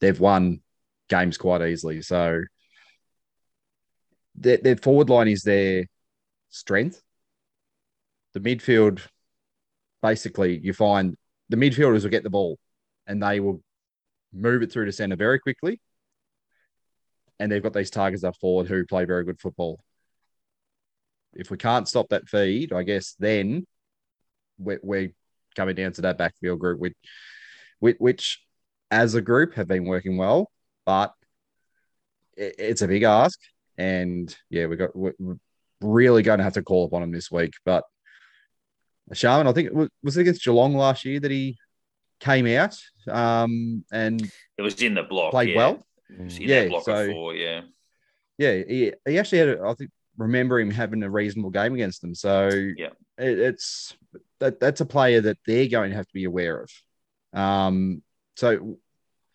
[0.00, 0.60] they've won
[1.08, 2.02] games quite easily.
[2.02, 2.42] So
[4.36, 5.86] their, their forward line is their
[6.50, 7.02] strength.
[8.34, 9.00] The midfield
[10.02, 11.16] basically you find
[11.48, 12.58] the midfielders will get the ball
[13.06, 13.62] and they will
[14.32, 15.80] move it through to centre very quickly.
[17.40, 19.80] And they've got these targets up forward who play very good football.
[21.34, 23.66] If we can't stop that feed, I guess then
[24.58, 25.12] we're, we're
[25.56, 26.96] coming down to that backfield group, which,
[27.78, 28.42] which
[28.90, 30.50] as a group have been working well,
[30.84, 31.12] but
[32.36, 33.38] it's a big ask.
[33.76, 35.12] And yeah, we got we're
[35.80, 37.52] really going to have to call upon them this week.
[37.64, 37.84] But
[39.12, 41.56] Sharman, I think it was, was it against Geelong last year that he
[42.20, 42.78] came out
[43.08, 44.20] um, and
[44.56, 45.30] it was in the block.
[45.30, 45.56] Played yeah.
[45.56, 45.86] well.
[46.30, 47.62] yeah, so, before, yeah.
[48.38, 52.02] Yeah, he, he actually had, a, I think, remember him having a reasonable game against
[52.02, 52.14] them.
[52.14, 53.96] So yeah, it, it's
[54.40, 57.40] that that's a player that they're going to have to be aware of.
[57.40, 58.02] Um,
[58.36, 58.78] so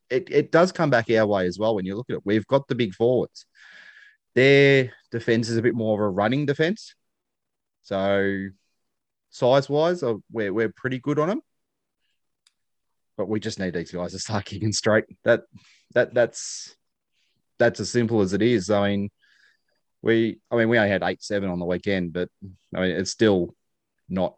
[0.09, 2.26] it, it does come back our way as well when you look at it.
[2.26, 3.45] We've got the big forwards.
[4.36, 6.95] Their defense is a bit more of a running defense.
[7.84, 8.47] So
[9.34, 11.41] size wise, uh, we're, we're pretty good on them.
[13.17, 15.05] But we just need these guys to start kicking straight.
[15.23, 15.43] That
[15.93, 16.75] that that's
[17.59, 18.69] that's as simple as it is.
[18.69, 19.09] I mean,
[20.01, 22.29] we I mean we only had eight seven on the weekend, but
[22.75, 23.53] I mean it's still
[24.09, 24.36] not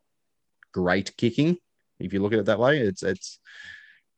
[0.73, 1.57] great kicking.
[1.99, 3.39] If you look at it that way, it's it's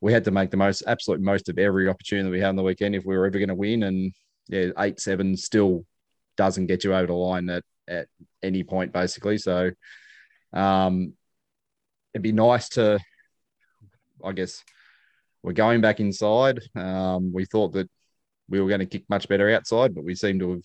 [0.00, 2.62] we had to make the most absolute most of every opportunity we had on the
[2.62, 3.84] weekend if we were ever going to win.
[3.84, 4.12] And
[4.48, 5.84] yeah, eight seven still
[6.36, 8.08] doesn't get you over the line at at
[8.42, 9.38] any point basically.
[9.38, 9.70] So
[10.52, 11.14] um,
[12.12, 12.98] it'd be nice to,
[14.24, 14.62] I guess,
[15.42, 16.60] we're going back inside.
[16.74, 17.88] Um, we thought that
[18.48, 20.62] we were going to kick much better outside, but we seem to have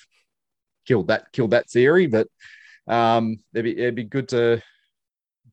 [0.86, 2.08] killed that killed that theory.
[2.08, 2.28] But
[2.88, 4.62] um, it'd be it'd be good to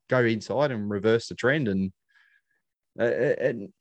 [0.09, 1.93] go inside and reverse the trend and
[2.99, 3.73] uh, and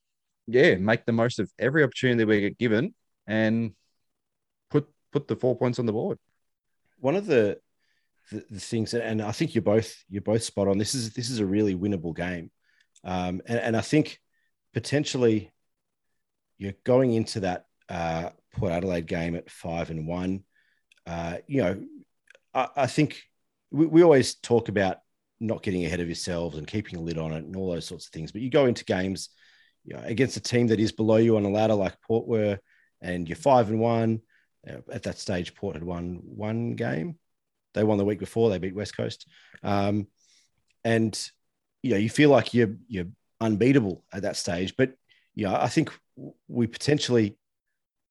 [0.48, 2.94] yeah, make the most of every opportunity we get given
[3.28, 3.72] and
[4.70, 6.18] put put the four points on the board.
[7.00, 7.60] One of the
[8.32, 10.78] the, the things, and I think you're both you're both spot on.
[10.78, 12.52] This is this is a really winnable game,
[13.04, 14.20] um, and, and I think
[14.74, 15.52] potentially
[16.58, 20.44] you're going into that uh, Port Adelaide game at five and one.
[21.06, 21.84] Uh, you know,
[22.54, 23.22] I, I think
[23.72, 24.98] we, we, always talk about
[25.40, 28.06] not getting ahead of yourselves and keeping a lid on it and all those sorts
[28.06, 28.32] of things.
[28.32, 29.30] But you go into games
[29.86, 32.60] you know, against a team that is below you on a ladder like Port were,
[33.02, 34.22] and you're five and one.
[34.68, 37.18] Uh, at that stage, Port had won one game.
[37.74, 38.50] They won the week before.
[38.50, 39.28] They beat West Coast,
[39.64, 40.08] um,
[40.84, 41.20] and
[41.84, 43.08] you know you feel like you're you're
[43.40, 44.76] unbeatable at that stage.
[44.78, 44.94] But
[45.36, 45.92] yeah, I think
[46.48, 47.38] we potentially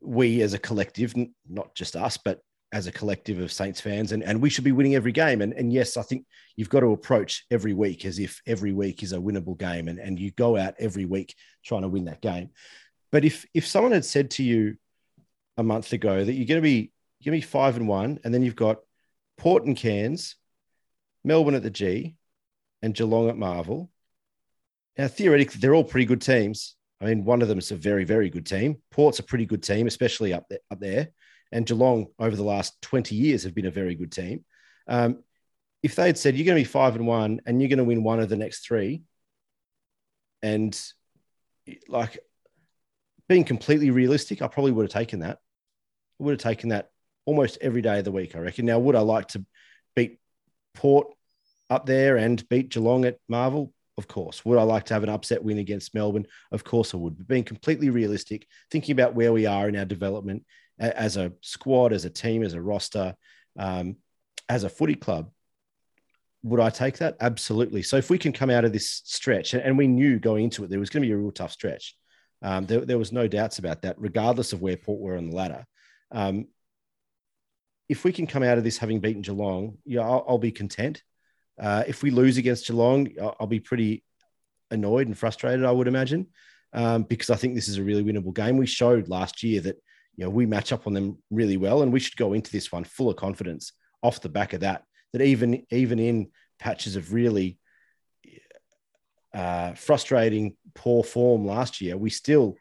[0.01, 1.15] we as a collective,
[1.49, 2.41] not just us, but
[2.73, 5.41] as a collective of Saints fans, and, and we should be winning every game.
[5.41, 9.03] And, and yes, I think you've got to approach every week as if every week
[9.03, 11.35] is a winnable game, and, and you go out every week
[11.65, 12.51] trying to win that game.
[13.11, 14.77] But if if someone had said to you
[15.57, 18.21] a month ago that you're going to be you're going to be five and one,
[18.23, 18.79] and then you've got
[19.39, 20.37] Port and Cairns,
[21.25, 22.17] Melbourne at the G,
[22.83, 23.91] and Geelong at Marvel.
[24.97, 26.75] Now, theoretically, they're all pretty good teams.
[27.01, 28.83] I mean, one of them is a very, very good team.
[28.91, 30.59] Port's a pretty good team, especially up there.
[30.71, 31.09] Up there.
[31.53, 34.45] And Geelong, over the last 20 years, have been a very good team.
[34.87, 35.23] Um,
[35.83, 37.85] if they had said, you're going to be five and one and you're going to
[37.85, 39.03] win one of the next three,
[40.43, 40.79] and
[41.89, 42.19] like
[43.29, 45.39] being completely realistic, I probably would have taken that.
[46.21, 46.91] I would have taken that
[47.29, 48.65] almost every day of the week, I reckon.
[48.65, 49.45] Now, would I like to
[49.95, 50.19] beat
[50.73, 51.09] Port
[51.69, 53.75] up there and beat Geelong at Marvel?
[53.99, 54.47] Of course.
[54.47, 56.27] Would I like to have an upset win against Melbourne?
[56.53, 57.19] Of course I would.
[57.19, 60.47] But being completely realistic, thinking about where we are in our development
[60.79, 63.15] as a squad, as a team, as a roster,
[63.59, 63.97] um,
[64.49, 65.31] as a footy club,
[66.43, 67.19] would I take that?
[67.21, 67.83] Absolutely.
[67.83, 70.71] So if we can come out of this stretch, and we knew going into it,
[70.71, 71.95] there was going to be a real tough stretch.
[72.41, 75.37] Um, there, there, was no doubts about that, regardless of where Port were on the
[75.37, 75.67] ladder.
[76.11, 76.47] Um,
[77.89, 81.03] if we can come out of this having beaten Geelong, yeah, I'll, I'll be content.
[81.59, 84.05] Uh, if we lose against Geelong, I'll, I'll, be pretty
[84.71, 86.27] annoyed and frustrated, I would imagine,
[86.73, 88.57] um, because I think this is a really winnable game.
[88.57, 89.77] We showed last year that
[90.17, 92.71] you know we match up on them really well, and we should go into this
[92.71, 93.73] one full of confidence
[94.03, 94.85] off the back of that.
[95.13, 97.59] That even even in patches of really
[99.35, 102.57] uh, frustrating poor form last year, we still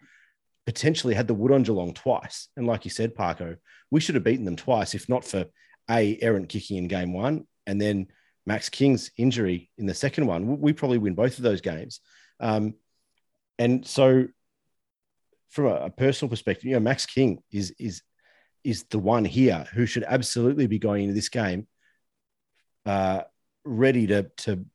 [0.65, 2.49] potentially had the wood on Geelong twice.
[2.57, 3.57] And like you said, Parko,
[3.91, 5.45] we should have beaten them twice, if not for
[5.89, 8.07] a errant kicking in game one, and then
[8.45, 10.59] Max King's injury in the second one.
[10.59, 11.99] We probably win both of those games.
[12.39, 12.75] Um,
[13.59, 14.27] and so,
[15.49, 18.01] from a, a, personal perspective, you know, Max King is is
[18.63, 21.67] is the one here who should absolutely be going into this game
[22.85, 23.21] uh,
[23.65, 24.65] ready to to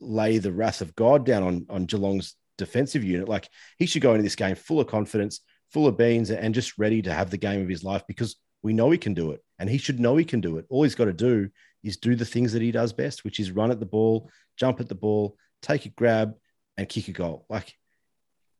[0.00, 3.28] lay the wrath of God down on on Geelong's defensive unit.
[3.28, 5.40] Like he should go into this game full of confidence,
[5.74, 8.72] full of beans, and just ready to have the game of his life because we
[8.72, 10.64] know he can do it, and he should know he can do it.
[10.70, 11.50] All he's got to do
[11.82, 14.80] is do the things that he does best, which is run at the ball, jump
[14.80, 16.34] at the ball, take a grab,
[16.78, 17.44] and kick a goal.
[17.50, 17.74] Like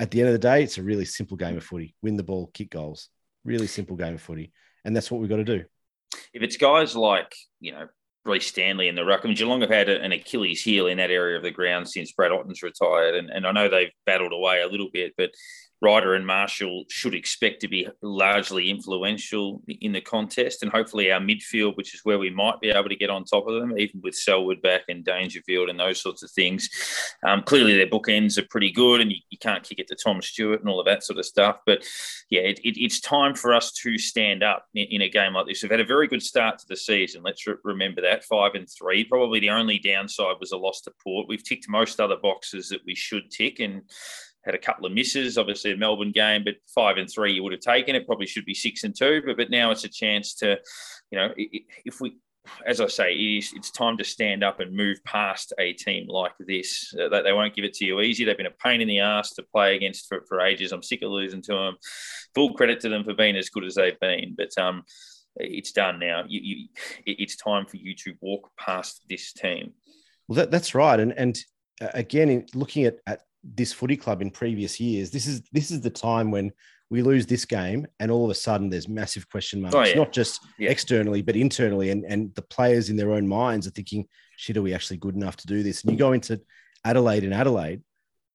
[0.01, 1.95] at the end of the day, it's a really simple game of footy.
[2.03, 3.09] Win the ball, kick goals.
[3.45, 4.53] Really simple game of footy,
[4.85, 5.65] and that's what we've got to do.
[6.33, 7.89] If it's guys like you know
[8.25, 9.21] Rhys Stanley and the ruck.
[9.23, 12.13] I mean, Geelong have had an Achilles heel in that area of the ground since
[12.13, 15.31] Brad Ottens retired, and, and I know they've battled away a little bit, but
[15.85, 21.21] Ryder and Marshall should expect to be largely influential in the contest, and hopefully our
[21.21, 24.01] midfield, which is where we might be able to get on top of them, even
[24.03, 26.71] with Selwood back and Dangerfield and those sorts of things.
[27.23, 30.23] Um, clearly, their bookends are pretty good, and you, you, can't kick it to Tom
[30.23, 31.59] Stewart and all of that sort of stuff.
[31.67, 31.87] But
[32.31, 35.47] yeah, it, it, it's time for us to stand up in, in, a game like
[35.47, 35.63] this.
[35.63, 37.23] We've had a very good start to the season.
[37.23, 39.05] Let's re- remember that five and three.
[39.05, 41.29] Probably the only downside was a loss to Port.
[41.29, 43.83] We've ticked most other boxes that we should tick, and
[44.45, 47.53] had a couple of misses, obviously a Melbourne game, but five and three you would
[47.53, 48.07] have taken it.
[48.07, 50.59] Probably should be six and two, but but now it's a chance to,
[51.11, 52.17] you know, if we,
[52.67, 56.07] as I say, it is, it's time to stand up and move past a team
[56.09, 56.95] like this.
[56.95, 58.25] Uh, they, won't give it to you easy.
[58.25, 60.73] They've been a pain in the ass to play against for, for ages.
[60.73, 61.77] I'm sick of losing to them.
[62.35, 64.83] Full credit to them for being as good as they've been, but um,
[65.37, 66.25] it's done now.
[66.29, 66.69] You, you,
[67.07, 69.73] it's time for you to walk past this team.
[70.29, 71.39] Well, that, that's right, and and
[71.81, 75.81] again, in looking at, at this footy club in previous years, this is this is
[75.81, 76.53] the time when
[76.91, 79.95] we lose this game and all of a sudden there's massive question marks, Oh, yeah.
[79.95, 80.71] not just Yeah.
[80.71, 81.91] externally, but internally.
[81.91, 85.15] And, and the players in their own minds are thinking, shit, are we actually good
[85.15, 85.83] enough to do this?
[85.83, 86.41] And you go into
[86.85, 87.83] Adelaide and Adelaide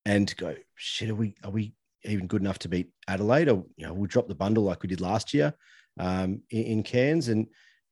[0.06, 3.50] and go, shit, are we, are we even good enough to beat Adelaide?
[3.50, 5.54] Or, you know, we'll drop the bundle like we did last year
[6.00, 7.28] um, in, in Cairns.
[7.28, 7.48] And,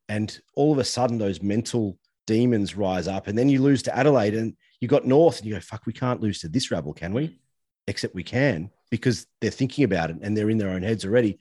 [0.09, 3.95] and all of a sudden those mental demons rise up and then you lose to
[3.95, 6.93] Adelaide and you got North and you go, fuck, we can't lose to this rabble,
[6.93, 7.39] can we?
[7.87, 11.39] Except we can because they're thinking about it and they're in their own heads already.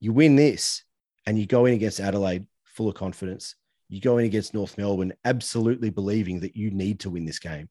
[0.00, 0.84] You win this
[1.26, 3.54] and you go in against Adelaide full of confidence.
[3.88, 7.68] You go in against North Melbourne absolutely believing that you need to win this game.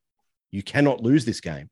[0.51, 1.69] You cannot lose this game.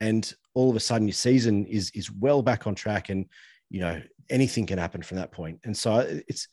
[0.00, 3.26] And all of a sudden your season is is well back on track and
[3.70, 4.00] you know
[4.30, 5.60] anything can happen from that point.
[5.64, 5.98] And so
[6.28, 6.48] it's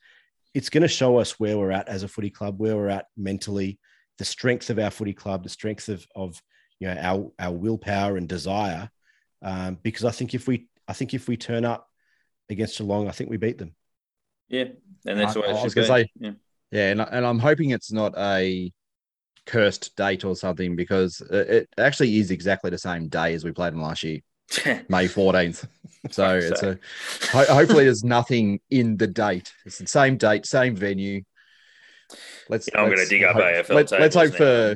[0.54, 3.08] it's going to show us where we're at as a footy club, where we're at
[3.18, 3.78] mentally,
[4.18, 6.42] the strength of our footy club, the strength of of
[6.80, 8.90] you know our our willpower and desire.
[9.42, 11.88] Um, because I think if we I think if we turn up
[12.50, 13.76] against Geelong, I think we beat them.
[14.50, 14.66] Yeah,
[15.06, 16.10] and that's I, I was going to say.
[16.20, 16.32] Yeah,
[16.72, 18.72] yeah and, and I'm hoping it's not a
[19.46, 23.52] cursed date or something because it it actually is exactly the same day as we
[23.52, 24.20] played them last year,
[24.90, 25.68] May 14th.
[26.12, 26.80] So Fuck's it's a
[27.32, 29.52] ho- hopefully there's nothing in the date.
[29.66, 31.24] It's the same date, same venue.
[32.50, 32.70] Let's.
[32.72, 34.76] Yeah, I'm gonna let's dig up hope- AFL Let's, let's hope tables for.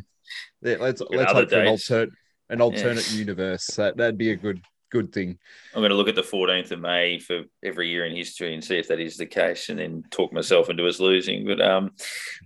[0.61, 2.09] Yeah, let's let's hope for an alternate
[2.49, 3.67] an alternate universe.
[3.77, 4.61] That that'd be a good
[4.91, 5.37] good thing.
[5.73, 8.63] I'm going to look at the 14th of May for every year in history and
[8.63, 11.45] see if that is the case, and then talk myself into us losing.
[11.45, 11.91] But um,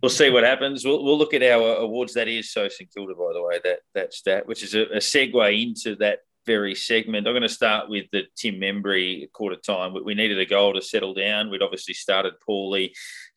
[0.02, 0.86] we'll see what happens.
[0.86, 2.14] We'll, we'll look at our awards.
[2.14, 4.98] That is so St Kilda, by the way, that that stat, which is a, a
[4.98, 7.26] segue into that very segment.
[7.26, 9.94] I'm going to start with the Tim Membrey quarter time.
[9.94, 11.50] We, we needed a goal to settle down.
[11.50, 12.94] We'd obviously started poorly.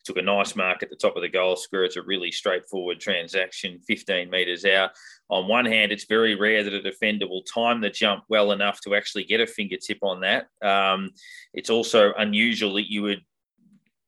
[0.07, 1.83] Took a nice mark at the top of the goal square.
[1.83, 4.91] It's a really straightforward transaction, 15 metres out
[5.29, 8.79] on one hand, it's very rare that a defender will time the jump well enough
[8.81, 10.47] to actually get a fingertip on that.
[10.61, 11.11] Um,
[11.53, 13.21] it's also unusual that you would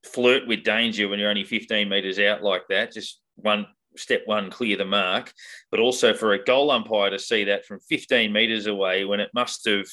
[0.06, 2.94] flirt with danger when you're only 15 metres out like that.
[2.94, 5.34] Just one step one, clear the mark.
[5.72, 9.30] But also for a goal umpire to see that from 15 metres away when it
[9.34, 9.88] must have,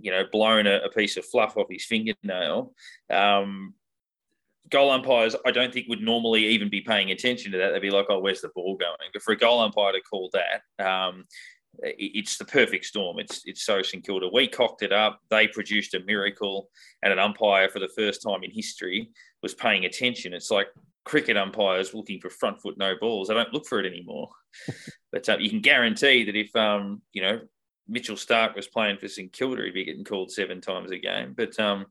[0.00, 2.72] you know, blown a, a piece of fluff off his fingernail.
[3.08, 3.74] Um,
[4.70, 7.70] goal umpires, I don't think would normally even be paying attention to that.
[7.70, 10.30] They'd be like, "Oh, where's the ball going?" But for a goal umpire to call
[10.32, 11.26] that, um,
[11.82, 13.18] it- it's the perfect storm.
[13.18, 14.28] It's it's so St Kilda.
[14.32, 15.20] We cocked it up.
[15.30, 16.70] They produced a miracle,
[17.02, 19.10] and an umpire for the first time in history
[19.42, 20.34] was paying attention.
[20.34, 20.68] It's like
[21.04, 23.28] cricket umpires looking for front foot no balls.
[23.28, 24.28] They don't look for it anymore.
[25.12, 27.40] but uh, you can guarantee that if um, you know
[27.88, 31.34] Mitchell Starc was playing for St Kilda, he'd be getting called seven times a game.
[31.36, 31.86] But um,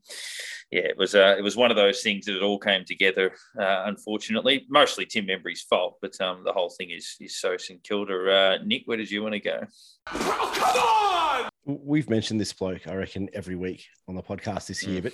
[0.72, 3.34] yeah, it was uh, it was one of those things that it all came together.
[3.60, 7.84] Uh, unfortunately, mostly Tim Membrey's fault, but um, the whole thing is is so St
[7.84, 8.32] Kilda.
[8.32, 9.62] Uh, Nick, where did you want to go?
[10.06, 11.50] Come on!
[11.66, 15.02] We've mentioned this bloke, I reckon, every week on the podcast this year.
[15.02, 15.14] But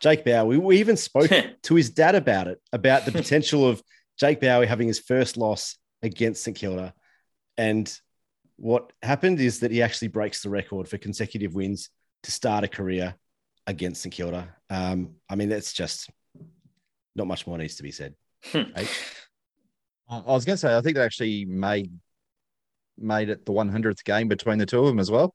[0.00, 1.30] Jake Bowey, we even spoke
[1.62, 3.82] to his dad about it, about the potential of
[4.18, 6.92] Jake Bowey having his first loss against St Kilda.
[7.56, 7.92] And
[8.56, 11.90] what happened is that he actually breaks the record for consecutive wins
[12.22, 13.14] to start a career
[13.66, 14.48] against St Kilda.
[14.70, 16.10] Um, I mean, that's just
[17.14, 18.14] not much more needs to be said.
[18.54, 18.88] Right?
[20.08, 21.92] I I was going to say, I think they actually made
[22.98, 25.34] made it the 100th game between the two of them as well.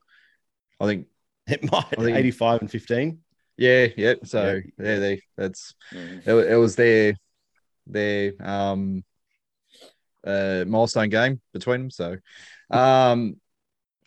[0.80, 1.08] I think,
[1.48, 3.20] It might I think- 85 and 15.
[3.58, 4.14] yeah, yeah.
[4.24, 4.86] So Yeah.
[4.86, 6.26] yeah, they that's Mm.
[6.28, 7.16] it, it was their
[7.86, 9.04] their um
[10.26, 11.92] uh milestone game between them.
[11.92, 12.18] So
[12.72, 13.36] um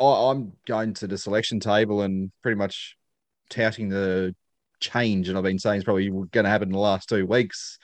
[0.01, 2.97] I, I'm going to the selection table and pretty much
[3.51, 4.35] touting the
[4.81, 7.79] change, and I've been saying it's probably going to happen in the last two weeks,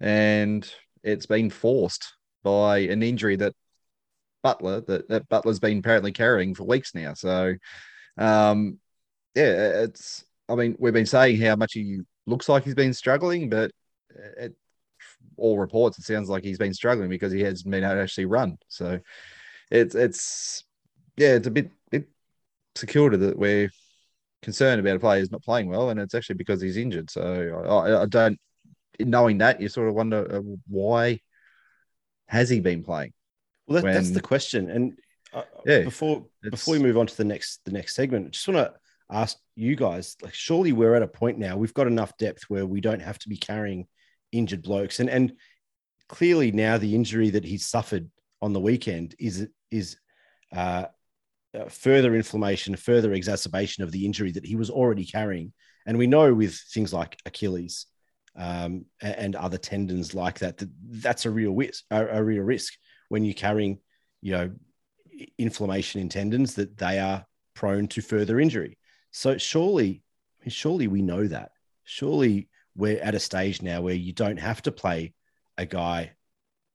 [0.00, 0.68] and
[1.02, 3.54] it's been forced by an injury that
[4.42, 7.14] Butler that, that Butler's been apparently carrying for weeks now.
[7.14, 7.54] So
[8.18, 8.78] um
[9.34, 13.48] yeah, it's I mean, we've been saying how much he looks like he's been struggling,
[13.48, 13.70] but
[14.36, 14.54] it,
[15.36, 18.26] all reports, it sounds like he's been struggling because he hasn't been able to actually
[18.26, 18.58] run.
[18.68, 19.00] So
[19.72, 20.64] it's it's
[21.16, 22.08] yeah, it's a bit bit
[22.74, 23.70] secure that we're
[24.42, 27.10] concerned about a player who's not playing well, and it's actually because he's injured.
[27.10, 28.38] So I, I don't
[29.00, 31.18] knowing that you sort of wonder uh, why
[32.26, 33.12] has he been playing?
[33.66, 34.70] Well, that, that's the question.
[34.70, 34.98] And
[35.32, 38.30] uh, Yeah, before it's- before we move on to the next the next segment, I
[38.30, 38.74] just want to
[39.10, 40.16] ask you guys.
[40.22, 41.56] Like, surely we're at a point now.
[41.56, 43.86] We've got enough depth where we don't have to be carrying
[44.32, 45.32] injured blokes, and and
[46.08, 48.10] clearly now the injury that he's suffered
[48.42, 49.96] on the weekend is is
[50.54, 50.86] uh,
[51.68, 55.52] further inflammation, further exacerbation of the injury that he was already carrying.
[55.86, 57.86] And we know with things like Achilles
[58.36, 62.74] um, and other tendons like that, that that's a real risk, a, a real risk
[63.08, 63.78] when you're carrying,
[64.20, 64.50] you know,
[65.38, 67.24] inflammation in tendons that they are
[67.54, 68.78] prone to further injury.
[69.10, 70.02] So surely,
[70.48, 71.52] surely we know that.
[71.84, 75.14] Surely we're at a stage now where you don't have to play
[75.58, 76.12] a guy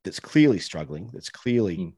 [0.07, 1.93] that's clearly struggling, that's clearly mm.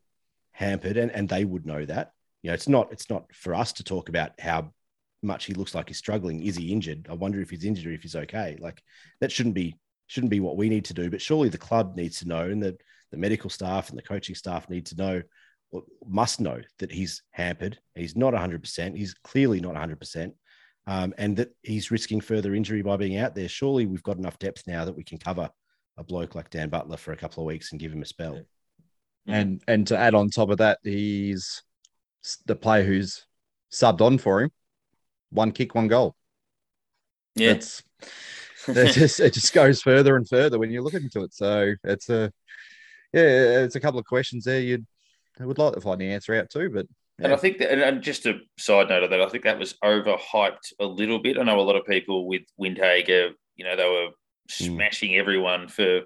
[0.52, 2.12] hampered, and, and they would know that.
[2.42, 4.74] You know, it's not it's not for us to talk about how
[5.22, 6.42] much he looks like he's struggling.
[6.42, 7.08] Is he injured?
[7.10, 8.58] I wonder if he's injured or if he's okay.
[8.60, 8.82] Like
[9.22, 11.12] that shouldn't be shouldn't be what we need to do.
[11.12, 12.76] But surely the club needs to know, and the
[13.12, 15.22] the medical staff and the coaching staff need to know,
[15.72, 17.78] or must know that he's hampered.
[17.94, 18.62] He's not 100.
[18.64, 20.00] percent He's clearly not 100.
[20.00, 20.34] percent
[20.90, 23.48] um, and that he's risking further injury by being out there.
[23.48, 25.50] Surely we've got enough depth now that we can cover
[26.00, 28.36] a bloke like Dan Butler for a couple of weeks and give him a spell.
[28.36, 28.46] Mm.
[29.28, 31.62] And and to add on top of that, he's
[32.46, 33.26] the player who's
[33.72, 34.52] subbed on for him.
[35.30, 36.16] One kick, one goal.
[37.36, 37.84] Yeah, it's
[38.68, 41.34] it just it just goes further and further when you look into it.
[41.34, 42.32] So it's a
[43.14, 44.62] yeah, it's a couple of questions there.
[44.62, 44.88] You'd
[45.40, 46.88] I would like to find the answer out too, but
[47.20, 47.26] yeah.
[47.26, 49.76] And I think that, and just a side note of that, I think that was
[49.84, 51.38] overhyped a little bit.
[51.38, 54.10] I know a lot of people with Windhager, you know, they were.
[54.50, 55.20] Smashing mm.
[55.20, 56.02] everyone for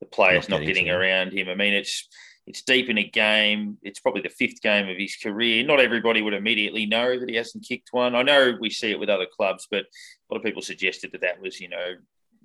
[0.00, 1.48] the players not, not getting, around him.
[1.48, 2.08] I mean, it's
[2.46, 3.78] it's deep in a game.
[3.82, 5.64] It's probably the fifth game of his career.
[5.64, 8.14] Not everybody would immediately know that he hasn't kicked one.
[8.14, 11.22] I know we see it with other clubs, but a lot of people suggested that
[11.22, 11.94] that was, you know,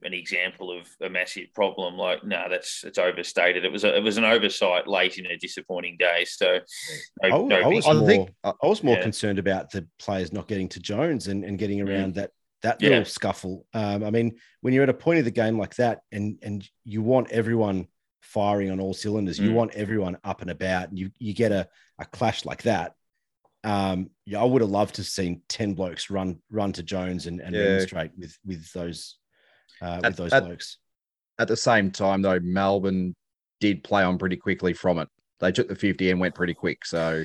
[0.04, 1.98] an example of a massive problem.
[1.98, 3.66] Like, no, that's it's overstated.
[3.66, 6.26] It was a, it was an oversight late in a disappointing day.
[6.26, 6.60] So,
[7.24, 9.04] no, I, no I, was more, think, I was more yeah.
[9.04, 11.90] concerned about the players not getting to Jones and, and getting mm.
[11.90, 12.16] around mm.
[12.16, 12.32] that
[12.62, 13.04] that little yeah.
[13.04, 13.66] scuffle.
[13.74, 16.68] Um, I mean, when you're at a point of the game like that, and and
[16.84, 17.88] you want everyone
[18.22, 19.46] firing on all cylinders, mm.
[19.46, 21.68] you want everyone up and about, and you you get a
[22.00, 22.94] a clash like that.
[23.64, 27.28] Um, yeah, I would have loved to have seen ten blokes run run to Jones
[27.28, 27.64] and, and yeah.
[27.64, 29.18] demonstrate with with those
[29.82, 30.78] uh, with those at, blokes.
[31.40, 33.16] At the same time, though, Melbourne
[33.60, 35.08] did play on pretty quickly from it.
[35.40, 36.86] They took the 50 and went pretty quick.
[36.86, 37.24] So,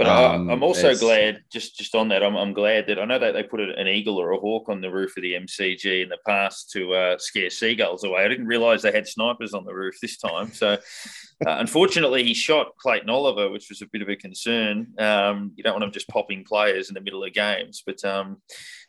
[0.00, 3.18] but um, I'm also glad, just just on that, I'm, I'm glad that I know
[3.18, 6.08] that they put an eagle or a hawk on the roof of the MCG in
[6.08, 8.24] the past to uh, scare seagulls away.
[8.24, 10.54] I didn't realise they had snipers on the roof this time.
[10.54, 10.68] So,
[11.46, 14.94] uh, unfortunately, he shot Clayton Oliver, which was a bit of a concern.
[14.98, 18.38] Um, you don't want them just popping players in the middle of games, but um,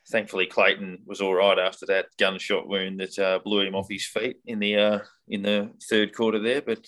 [0.10, 4.06] thankfully Clayton was all right after that gunshot wound that uh, blew him off his
[4.06, 5.00] feet in the uh,
[5.32, 6.86] in the third quarter there, but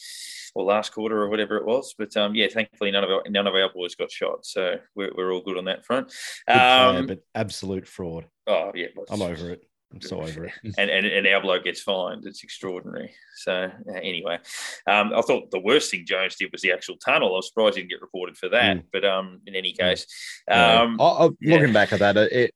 [0.55, 1.95] or last quarter or whatever it was.
[1.97, 5.11] But um, yeah, thankfully none of our, none of our boys got shot, so we're,
[5.15, 6.07] we're all good on that front.
[6.47, 8.25] Um, player, but absolute fraud.
[8.47, 9.63] Oh yeah, I'm over it.
[9.93, 10.51] I'm so over it.
[10.77, 12.25] and, and, and our bloke gets fined.
[12.25, 13.13] It's extraordinary.
[13.35, 14.39] So uh, anyway,
[14.87, 17.29] um, I thought the worst thing Jones did was the actual tunnel.
[17.29, 18.77] I was surprised he didn't get reported for that.
[18.77, 18.83] Mm.
[18.91, 20.07] But um, in any case,
[20.49, 21.71] um, I, I, looking yeah.
[21.71, 22.53] back at that, it,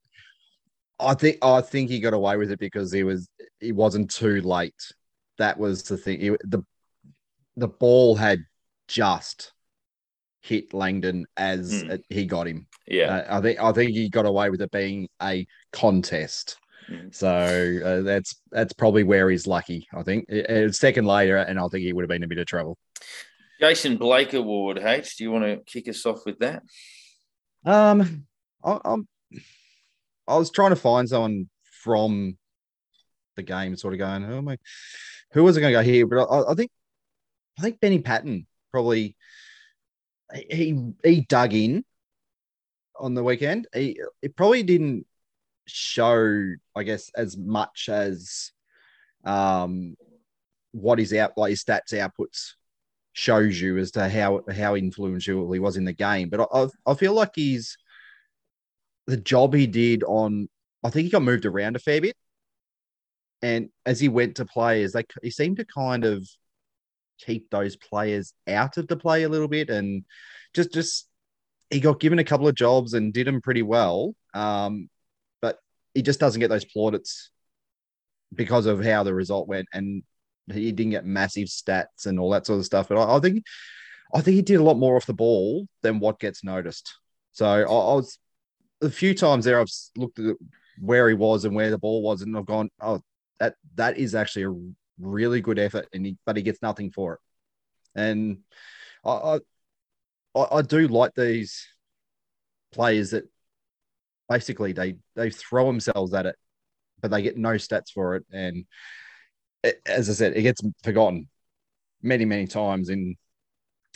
[0.99, 4.41] I think I think he got away with it because he was he wasn't too
[4.41, 4.73] late.
[5.37, 6.19] That was the thing.
[6.19, 6.63] He, the
[7.55, 8.39] the ball had
[8.87, 9.53] just
[10.41, 12.01] hit Langdon as mm.
[12.09, 12.67] he got him.
[12.87, 16.57] Yeah, uh, I think I think he got away with it being a contest.
[16.89, 17.13] Mm.
[17.13, 19.87] So uh, that's that's probably where he's lucky.
[19.93, 22.37] I think a second later, and I think he would have been in a bit
[22.37, 22.77] of trouble.
[23.59, 25.17] Jason Blake Award, H.
[25.17, 26.61] Do you want to kick us off with that?
[27.65, 28.27] Um,
[28.63, 29.07] I, I'm
[30.27, 31.49] I was trying to find someone
[31.83, 32.37] from
[33.35, 34.57] the game, sort of going, "Oh my,
[35.31, 36.71] who was it going to go here?" But I, I, think,
[37.57, 39.15] I think Benny Paton probably
[40.33, 41.83] he he dug in
[42.99, 43.67] on the weekend.
[43.73, 45.05] He it probably didn't
[45.65, 48.51] show, I guess, as much as
[49.23, 49.95] um
[50.71, 52.53] what his out like his stats outputs
[53.13, 56.29] shows you as to how how influential he was in the game.
[56.29, 57.77] But I I feel like he's
[59.07, 60.49] the job he did on,
[60.83, 62.15] I think he got moved around a fair bit.
[63.41, 66.27] And as he went to players, they he seemed to kind of
[67.19, 70.03] keep those players out of the play a little bit, and
[70.53, 71.07] just just
[71.69, 74.15] he got given a couple of jobs and did them pretty well.
[74.33, 74.89] Um,
[75.41, 75.59] but
[75.93, 77.29] he just doesn't get those plaudits
[78.33, 80.03] because of how the result went, and
[80.51, 82.87] he didn't get massive stats and all that sort of stuff.
[82.89, 83.43] But I, I think
[84.13, 86.95] I think he did a lot more off the ball than what gets noticed.
[87.33, 88.17] So I, I was
[88.81, 90.37] a few times there, I've looked at
[90.79, 93.01] where he was and where the ball was, and I've gone, oh,
[93.39, 97.13] that that is actually a really good effort, and he, but he gets nothing for
[97.15, 97.19] it.
[97.95, 98.39] And
[99.03, 99.39] I,
[100.35, 101.67] I, I do like these
[102.71, 103.23] players that
[104.29, 106.35] basically they they throw themselves at it,
[107.01, 108.25] but they get no stats for it.
[108.31, 108.65] And
[109.63, 111.27] it, as I said, it gets forgotten
[112.01, 113.15] many many times, and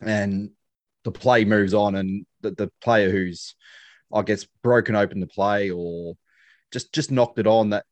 [0.02, 0.52] and
[1.04, 3.56] the play moves on, and the, the player who's
[4.14, 6.16] I guess broken open the play or
[6.72, 7.86] just just knocked it on that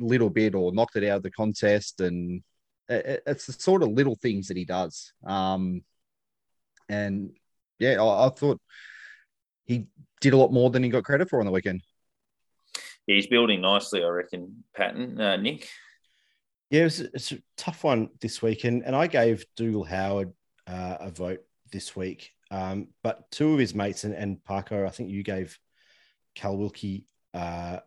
[0.00, 2.42] little bit or knocked it out of the contest and
[2.88, 5.82] it, it's the sort of little things that he does um
[6.88, 7.30] and
[7.80, 8.60] yeah, I, I, thought
[9.64, 9.86] he
[10.20, 11.82] did a lot more than he got credit for on the weekend.
[13.06, 14.64] Yeah, he's building nicely, I reckon.
[14.76, 15.68] Paton, uh, Nick.
[16.68, 20.32] Yeah, it's, it's, a tough one this week, and, and I gave Dougal Howard
[20.68, 21.40] uh, a vote
[21.72, 22.30] this week.
[22.52, 25.58] Um, but two of his mates and, and Parker, I think you gave
[26.34, 27.78] Cal Wilkie uh,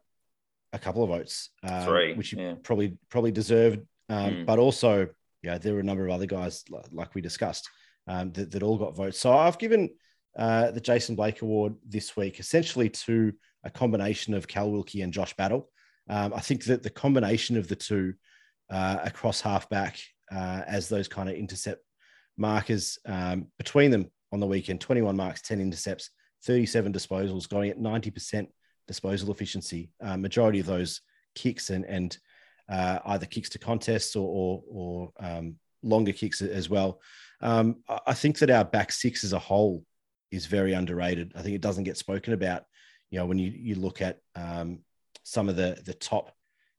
[0.73, 2.55] a couple of votes, uh, Three, which you yeah.
[2.63, 3.79] probably probably deserved.
[4.09, 4.45] Um, mm.
[4.45, 5.07] But also,
[5.41, 7.69] yeah, there were a number of other guys like we discussed
[8.07, 9.19] um, that, that all got votes.
[9.19, 9.89] So I've given
[10.37, 13.31] uh, the Jason Blake Award this week essentially to
[13.63, 15.69] a combination of Cal Wilkie and Josh Battle.
[16.09, 18.15] Um, I think that the combination of the two
[18.69, 19.99] uh, across halfback
[20.31, 21.81] uh, as those kind of intercept
[22.37, 26.09] markers um, between them on the weekend 21 marks, 10 intercepts,
[26.45, 28.47] 37 disposals, going at 90%
[28.87, 29.89] disposal efficiency.
[30.01, 31.01] Uh, majority of those
[31.35, 32.17] kicks and, and
[32.69, 37.01] uh, either kicks to contests or, or, or um, longer kicks as well.
[37.41, 37.77] Um,
[38.07, 39.83] I think that our back six as a whole
[40.31, 41.33] is very underrated.
[41.35, 42.63] I think it doesn't get spoken about.
[43.09, 44.79] You know, when you, you look at um,
[45.23, 46.31] some of the the top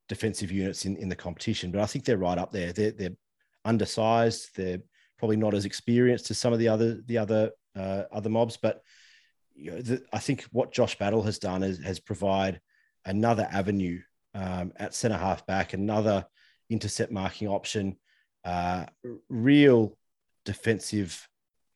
[0.08, 2.72] defensive units in, in the competition, but I think they're right up there.
[2.72, 3.16] They're, they're
[3.64, 4.48] undersized.
[4.56, 4.80] They're
[5.18, 8.82] probably not as experienced as some of the other the other uh, other mobs, but
[9.54, 12.60] you know, the, I think what Josh Battle has done is has provide
[13.04, 14.00] another avenue
[14.34, 16.26] um, at centre half back, another
[16.70, 17.96] intercept marking option,
[18.44, 18.86] uh,
[19.28, 19.96] real
[20.44, 21.28] defensive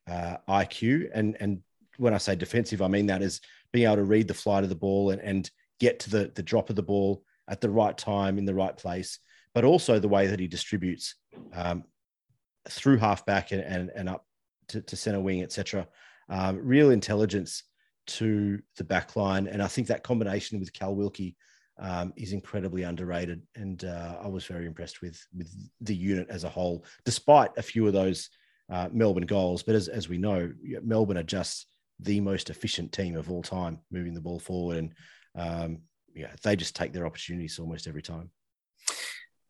[0.09, 1.11] uh, IQ.
[1.15, 1.63] And and
[1.99, 3.41] when I say defensive, I mean that is
[3.73, 6.43] being able to read the flight of the ball and, and get to the, the
[6.43, 9.19] drop of the ball at the right time in the right place,
[9.55, 11.15] but also the way that he distributes
[11.53, 11.85] um,
[12.69, 14.25] through halfback and, and, and up
[14.69, 15.87] to, to center wing, etc.
[16.29, 17.63] Um, real intelligence
[18.09, 19.47] to the back line.
[19.47, 21.37] And I think that combination with Cal Wilkie
[21.79, 23.43] um, is incredibly underrated.
[23.55, 25.49] And uh, I was very impressed with, with
[25.81, 28.31] the unit as a whole, despite a few of those
[28.71, 29.63] uh, Melbourne goals.
[29.63, 30.53] But as, as we know,
[30.83, 31.67] Melbourne are just
[32.01, 34.79] the most efficient team of all time, moving the ball forward.
[34.79, 34.95] And
[35.37, 35.79] um,
[36.15, 38.31] yeah, they just take their opportunities almost every time.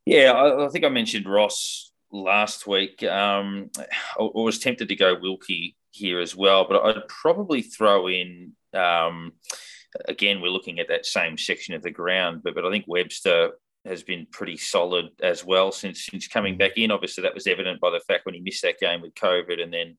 [0.04, 3.02] Yeah, I, I think I mentioned Ross last week.
[3.02, 8.08] Um, I, I was tempted to go Wilkie here as well, but I'd probably throw
[8.08, 8.52] in.
[8.74, 9.32] Um,
[10.06, 13.52] again, we're looking at that same section of the ground, but but I think Webster
[13.88, 16.58] has been pretty solid as well since since coming mm.
[16.58, 16.90] back in.
[16.90, 19.72] Obviously, that was evident by the fact when he missed that game with COVID and
[19.72, 19.96] then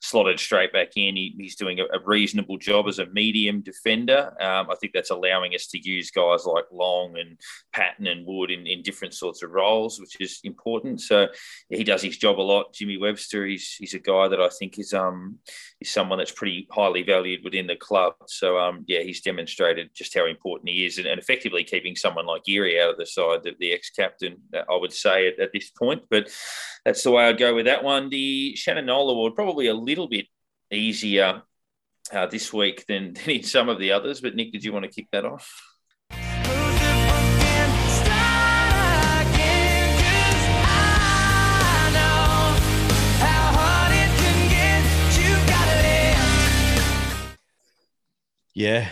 [0.00, 1.16] slotted straight back in.
[1.16, 4.34] He, he's doing a, a, reasonable job as a medium defender.
[4.40, 7.38] Um, I think that's allowing us to use guys like Long and
[7.72, 11.00] Paton and Wood in, in different sorts of roles, which is important.
[11.00, 11.28] So
[11.68, 12.74] he does his job a lot.
[12.74, 15.38] Jimmy Webster, he's, he's a guy that I think is um
[15.84, 18.14] someone that's pretty highly valued within the club.
[18.26, 22.26] So um yeah, he's demonstrated just how important he is and, and effectively keeping someone
[22.26, 25.70] like Geary out of the side, the, the ex-captain, I would say at, at this
[25.70, 26.02] point.
[26.10, 26.30] But
[26.84, 28.08] that's the way I'd go with that one.
[28.08, 30.26] The Shannon Award, probably a little bit
[30.70, 31.42] easier
[32.12, 34.20] uh, this week than, than in some of the others.
[34.20, 35.71] But Nick, did you want to kick that off?
[48.54, 48.88] Yeah,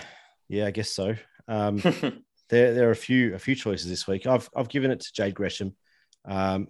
[0.49, 1.15] yeah, I guess so.
[1.49, 1.77] Um,
[2.49, 4.27] there, there are a few, a few choices this week.
[4.27, 5.77] I've, I've given it to Jade Gresham.
[6.25, 6.69] Um,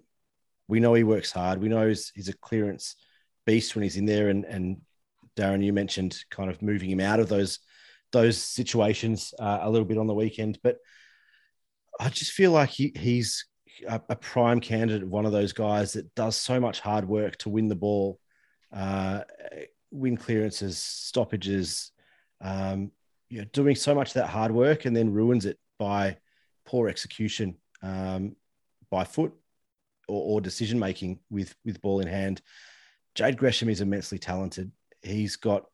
[0.69, 1.61] we know he works hard.
[1.61, 2.97] We know he's, he's a clearance
[3.47, 4.29] beast when he's in there.
[4.29, 4.81] And, and
[5.37, 7.61] Darren, you mentioned kind of moving him out of those
[8.13, 10.79] those situations uh, a little bit on the weekend, but
[11.99, 13.47] I just feel like he, he's
[13.87, 17.49] a, a, prime candidate, one of those guys that does so much hard work to
[17.49, 18.19] win the ball,
[18.73, 19.21] uh,
[19.91, 21.93] win clearances, stoppages,
[22.41, 22.91] um,
[23.29, 26.17] you know, doing so much of that hard work and then ruins it by
[26.67, 28.37] poor execution um,
[28.91, 29.33] by foot
[30.09, 32.43] or, or decision making with with ball in hand.
[33.15, 34.71] Jade Gresham is immensely talented.
[35.03, 35.65] He's got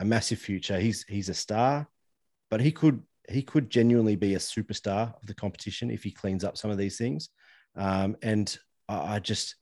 [0.00, 0.78] a massive future.
[0.78, 1.88] He's he's a star,
[2.50, 6.44] but he could he could genuinely be a superstar of the competition if he cleans
[6.44, 7.28] up some of these things.
[7.76, 8.56] Um, and
[8.88, 9.56] I, I, just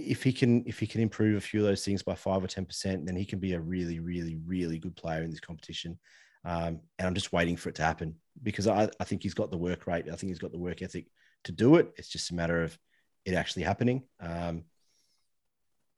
[0.00, 2.48] if he can if he can improve a few of those things by five or
[2.48, 5.98] ten percent, then he can be a really really really good player in this competition.
[6.44, 9.50] Um, and I'm just waiting for it to happen because I, I think he's got
[9.50, 10.06] the work rate.
[10.10, 11.06] I think he's got the work ethic
[11.44, 11.92] to do it.
[11.96, 12.78] It's just a matter of
[13.24, 14.04] it actually happening.
[14.20, 14.64] Um,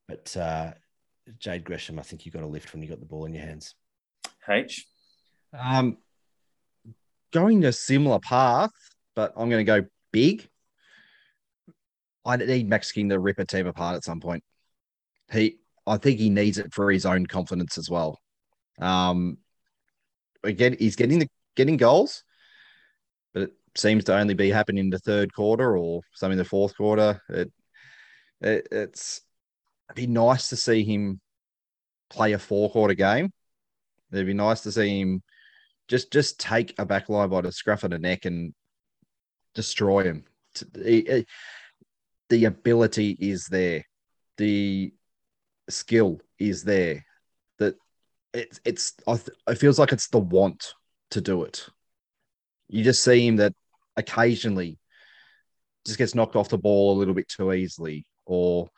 [0.08, 0.72] but uh,
[1.38, 3.44] Jade Gresham, I think you got a lift when you got the ball in your
[3.44, 3.74] hands.
[4.48, 4.86] H.
[5.56, 5.98] Um,
[7.32, 8.72] going a similar path,
[9.14, 10.48] but I'm going to go big.
[12.24, 14.44] I need Max King to rip a team apart at some point.
[15.32, 18.20] He, I think he needs it for his own confidence as well.
[18.80, 19.38] Um,
[20.44, 22.22] again, he's getting the getting goals,
[23.34, 26.44] but it seems to only be happening in the third quarter or some in the
[26.44, 27.20] fourth quarter.
[27.28, 27.52] It,
[28.40, 29.20] it it's
[29.88, 31.20] it'd be nice to see him
[32.10, 33.32] play a four quarter game.
[34.12, 35.22] It'd be nice to see him
[35.88, 38.54] just just take a back line by the scruff of the neck and
[39.54, 40.24] destroy him.
[42.32, 43.84] The ability is there,
[44.38, 44.90] the
[45.68, 47.04] skill is there.
[47.58, 47.74] That
[48.32, 48.94] it's it's
[49.46, 50.72] it feels like it's the want
[51.10, 51.68] to do it.
[52.68, 53.52] You just see him that
[53.98, 54.78] occasionally
[55.84, 58.70] just gets knocked off the ball a little bit too easily, or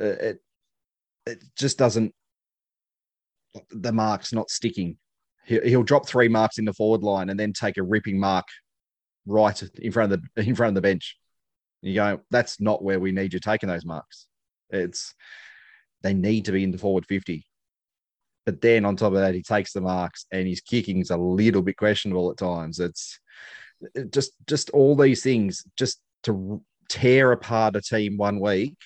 [0.00, 0.38] uh, it
[1.26, 2.14] it just doesn't.
[3.70, 4.96] The mark's not sticking.
[5.44, 8.46] He'll drop three marks in the forward line and then take a ripping mark
[9.26, 11.16] right in front of the in front of the bench.
[11.86, 14.26] You go, that's not where we need you taking those marks.
[14.70, 15.14] It's
[16.02, 17.46] they need to be in the forward 50.
[18.44, 21.16] But then on top of that, he takes the marks and his kicking is a
[21.16, 22.80] little bit questionable at times.
[22.80, 23.20] It's
[24.10, 28.76] just just all these things just to tear apart a team one week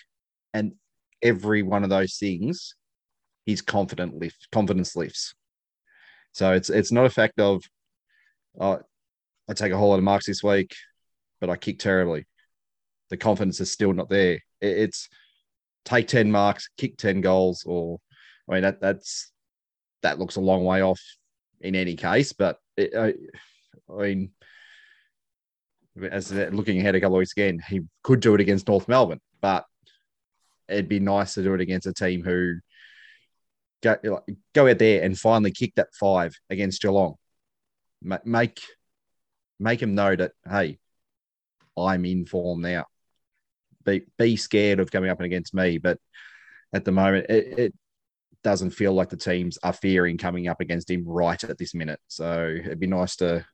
[0.53, 0.73] and
[1.23, 2.75] every one of those things
[3.47, 5.35] his confident lift confidence lifts
[6.33, 7.63] so it's it's not a fact of
[8.59, 8.81] oh,
[9.49, 10.75] i take a whole lot of marks this week
[11.41, 12.25] but i kick terribly
[13.11, 15.09] the confidence is still not there it, it's
[15.85, 17.99] take 10 marks kick 10 goals or
[18.49, 19.33] i mean that that's
[20.03, 21.01] that looks a long way off
[21.61, 23.15] in any case but it, I,
[23.93, 24.31] I mean
[26.11, 29.21] as looking ahead a couple of weeks again, he could do it against North Melbourne,
[29.41, 29.65] but
[30.69, 32.57] it'd be nice to do it against a team who
[33.83, 34.23] go,
[34.55, 37.15] go out there and finally kick that five against Geelong.
[38.03, 38.61] Make
[39.59, 40.79] make him know that hey,
[41.77, 42.87] I'm in form now.
[43.85, 45.99] Be be scared of coming up and against me, but
[46.73, 47.75] at the moment it, it
[48.43, 52.01] doesn't feel like the teams are fearing coming up against him right at this minute.
[52.09, 53.45] So it'd be nice to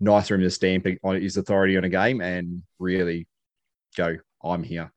[0.00, 3.26] nice for him to stamp his authority on a game and really
[3.96, 4.92] go, I'm here.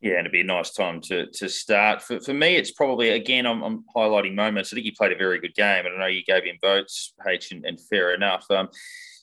[0.00, 2.02] Yeah, and it'd be a nice time to to start.
[2.02, 4.72] For, for me, it's probably, again, I'm, I'm highlighting moments.
[4.72, 7.14] I think he played a very good game, and I know you gave him votes,
[7.26, 8.48] H, and, and fair enough.
[8.48, 8.68] Um,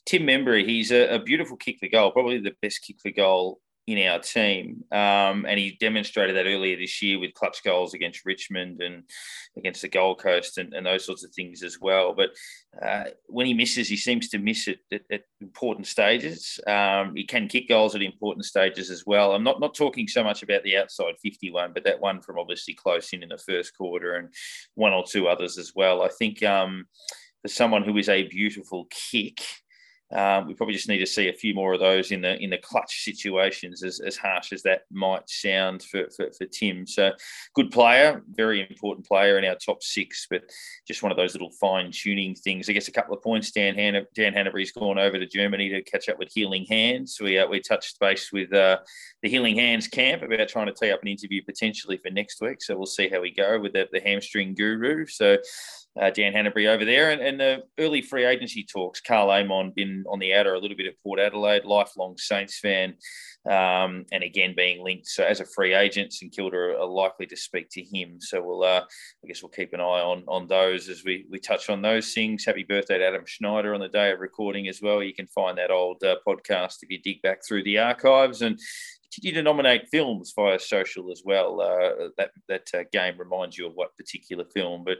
[0.04, 3.58] Tim Membrey, he's a, a, beautiful kick for goal, probably the best kick for goal
[3.86, 4.82] in our team.
[4.90, 9.04] Um, and he demonstrated that earlier this year with clutch goals against Richmond and
[9.56, 12.12] against the Gold Coast and, and those sorts of things as well.
[12.12, 12.30] But
[12.82, 16.58] uh, when he misses, he seems to miss it at, at important stages.
[16.66, 19.32] Um, he can kick goals at important stages as well.
[19.32, 22.74] I'm not, not talking so much about the outside 51, but that one from obviously
[22.74, 24.34] close in in the first quarter and
[24.74, 26.02] one or two others as well.
[26.02, 26.86] I think um,
[27.40, 29.40] for someone who is a beautiful kick,
[30.14, 32.50] um, we probably just need to see a few more of those in the in
[32.50, 36.86] the clutch situations, as, as harsh as that might sound for, for, for Tim.
[36.86, 37.10] So,
[37.54, 40.42] good player, very important player in our top six, but
[40.86, 42.68] just one of those little fine tuning things.
[42.68, 43.50] I guess a couple of points.
[43.50, 47.18] Dan Han- Dan Hannebery's gone over to Germany to catch up with Healing Hands.
[47.20, 48.78] We uh, we touched base with uh,
[49.24, 52.62] the Healing Hands camp about trying to tee up an interview potentially for next week.
[52.62, 55.06] So we'll see how we go with the, the hamstring guru.
[55.06, 55.38] So
[56.00, 57.10] uh, Dan Hannebery over there.
[57.10, 60.76] And, and, the early free agency talks, Karl Amon been on the outer a little
[60.76, 62.94] bit at Port Adelaide, lifelong Saints fan,
[63.48, 65.06] um, and again being linked.
[65.06, 68.18] So as a free agent, St Kilda are likely to speak to him.
[68.20, 71.38] So we'll, uh, I guess we'll keep an eye on on those as we we
[71.38, 72.44] touch on those things.
[72.44, 75.02] Happy birthday to Adam Schneider on the day of recording as well.
[75.02, 78.58] You can find that old uh, podcast if you dig back through the archives and
[79.16, 81.60] continue to nominate films via social as well.
[81.60, 84.98] Uh, that that uh, game reminds you of what particular film, but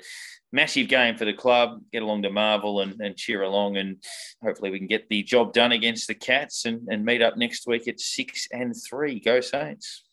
[0.52, 1.80] massive game for the club.
[1.92, 4.02] Get along to Marvel and, and cheer along, and
[4.42, 7.66] hopefully we can get the job done against the Cats and, and meet up next
[7.66, 9.20] week at six and three.
[9.20, 10.05] Go Saints!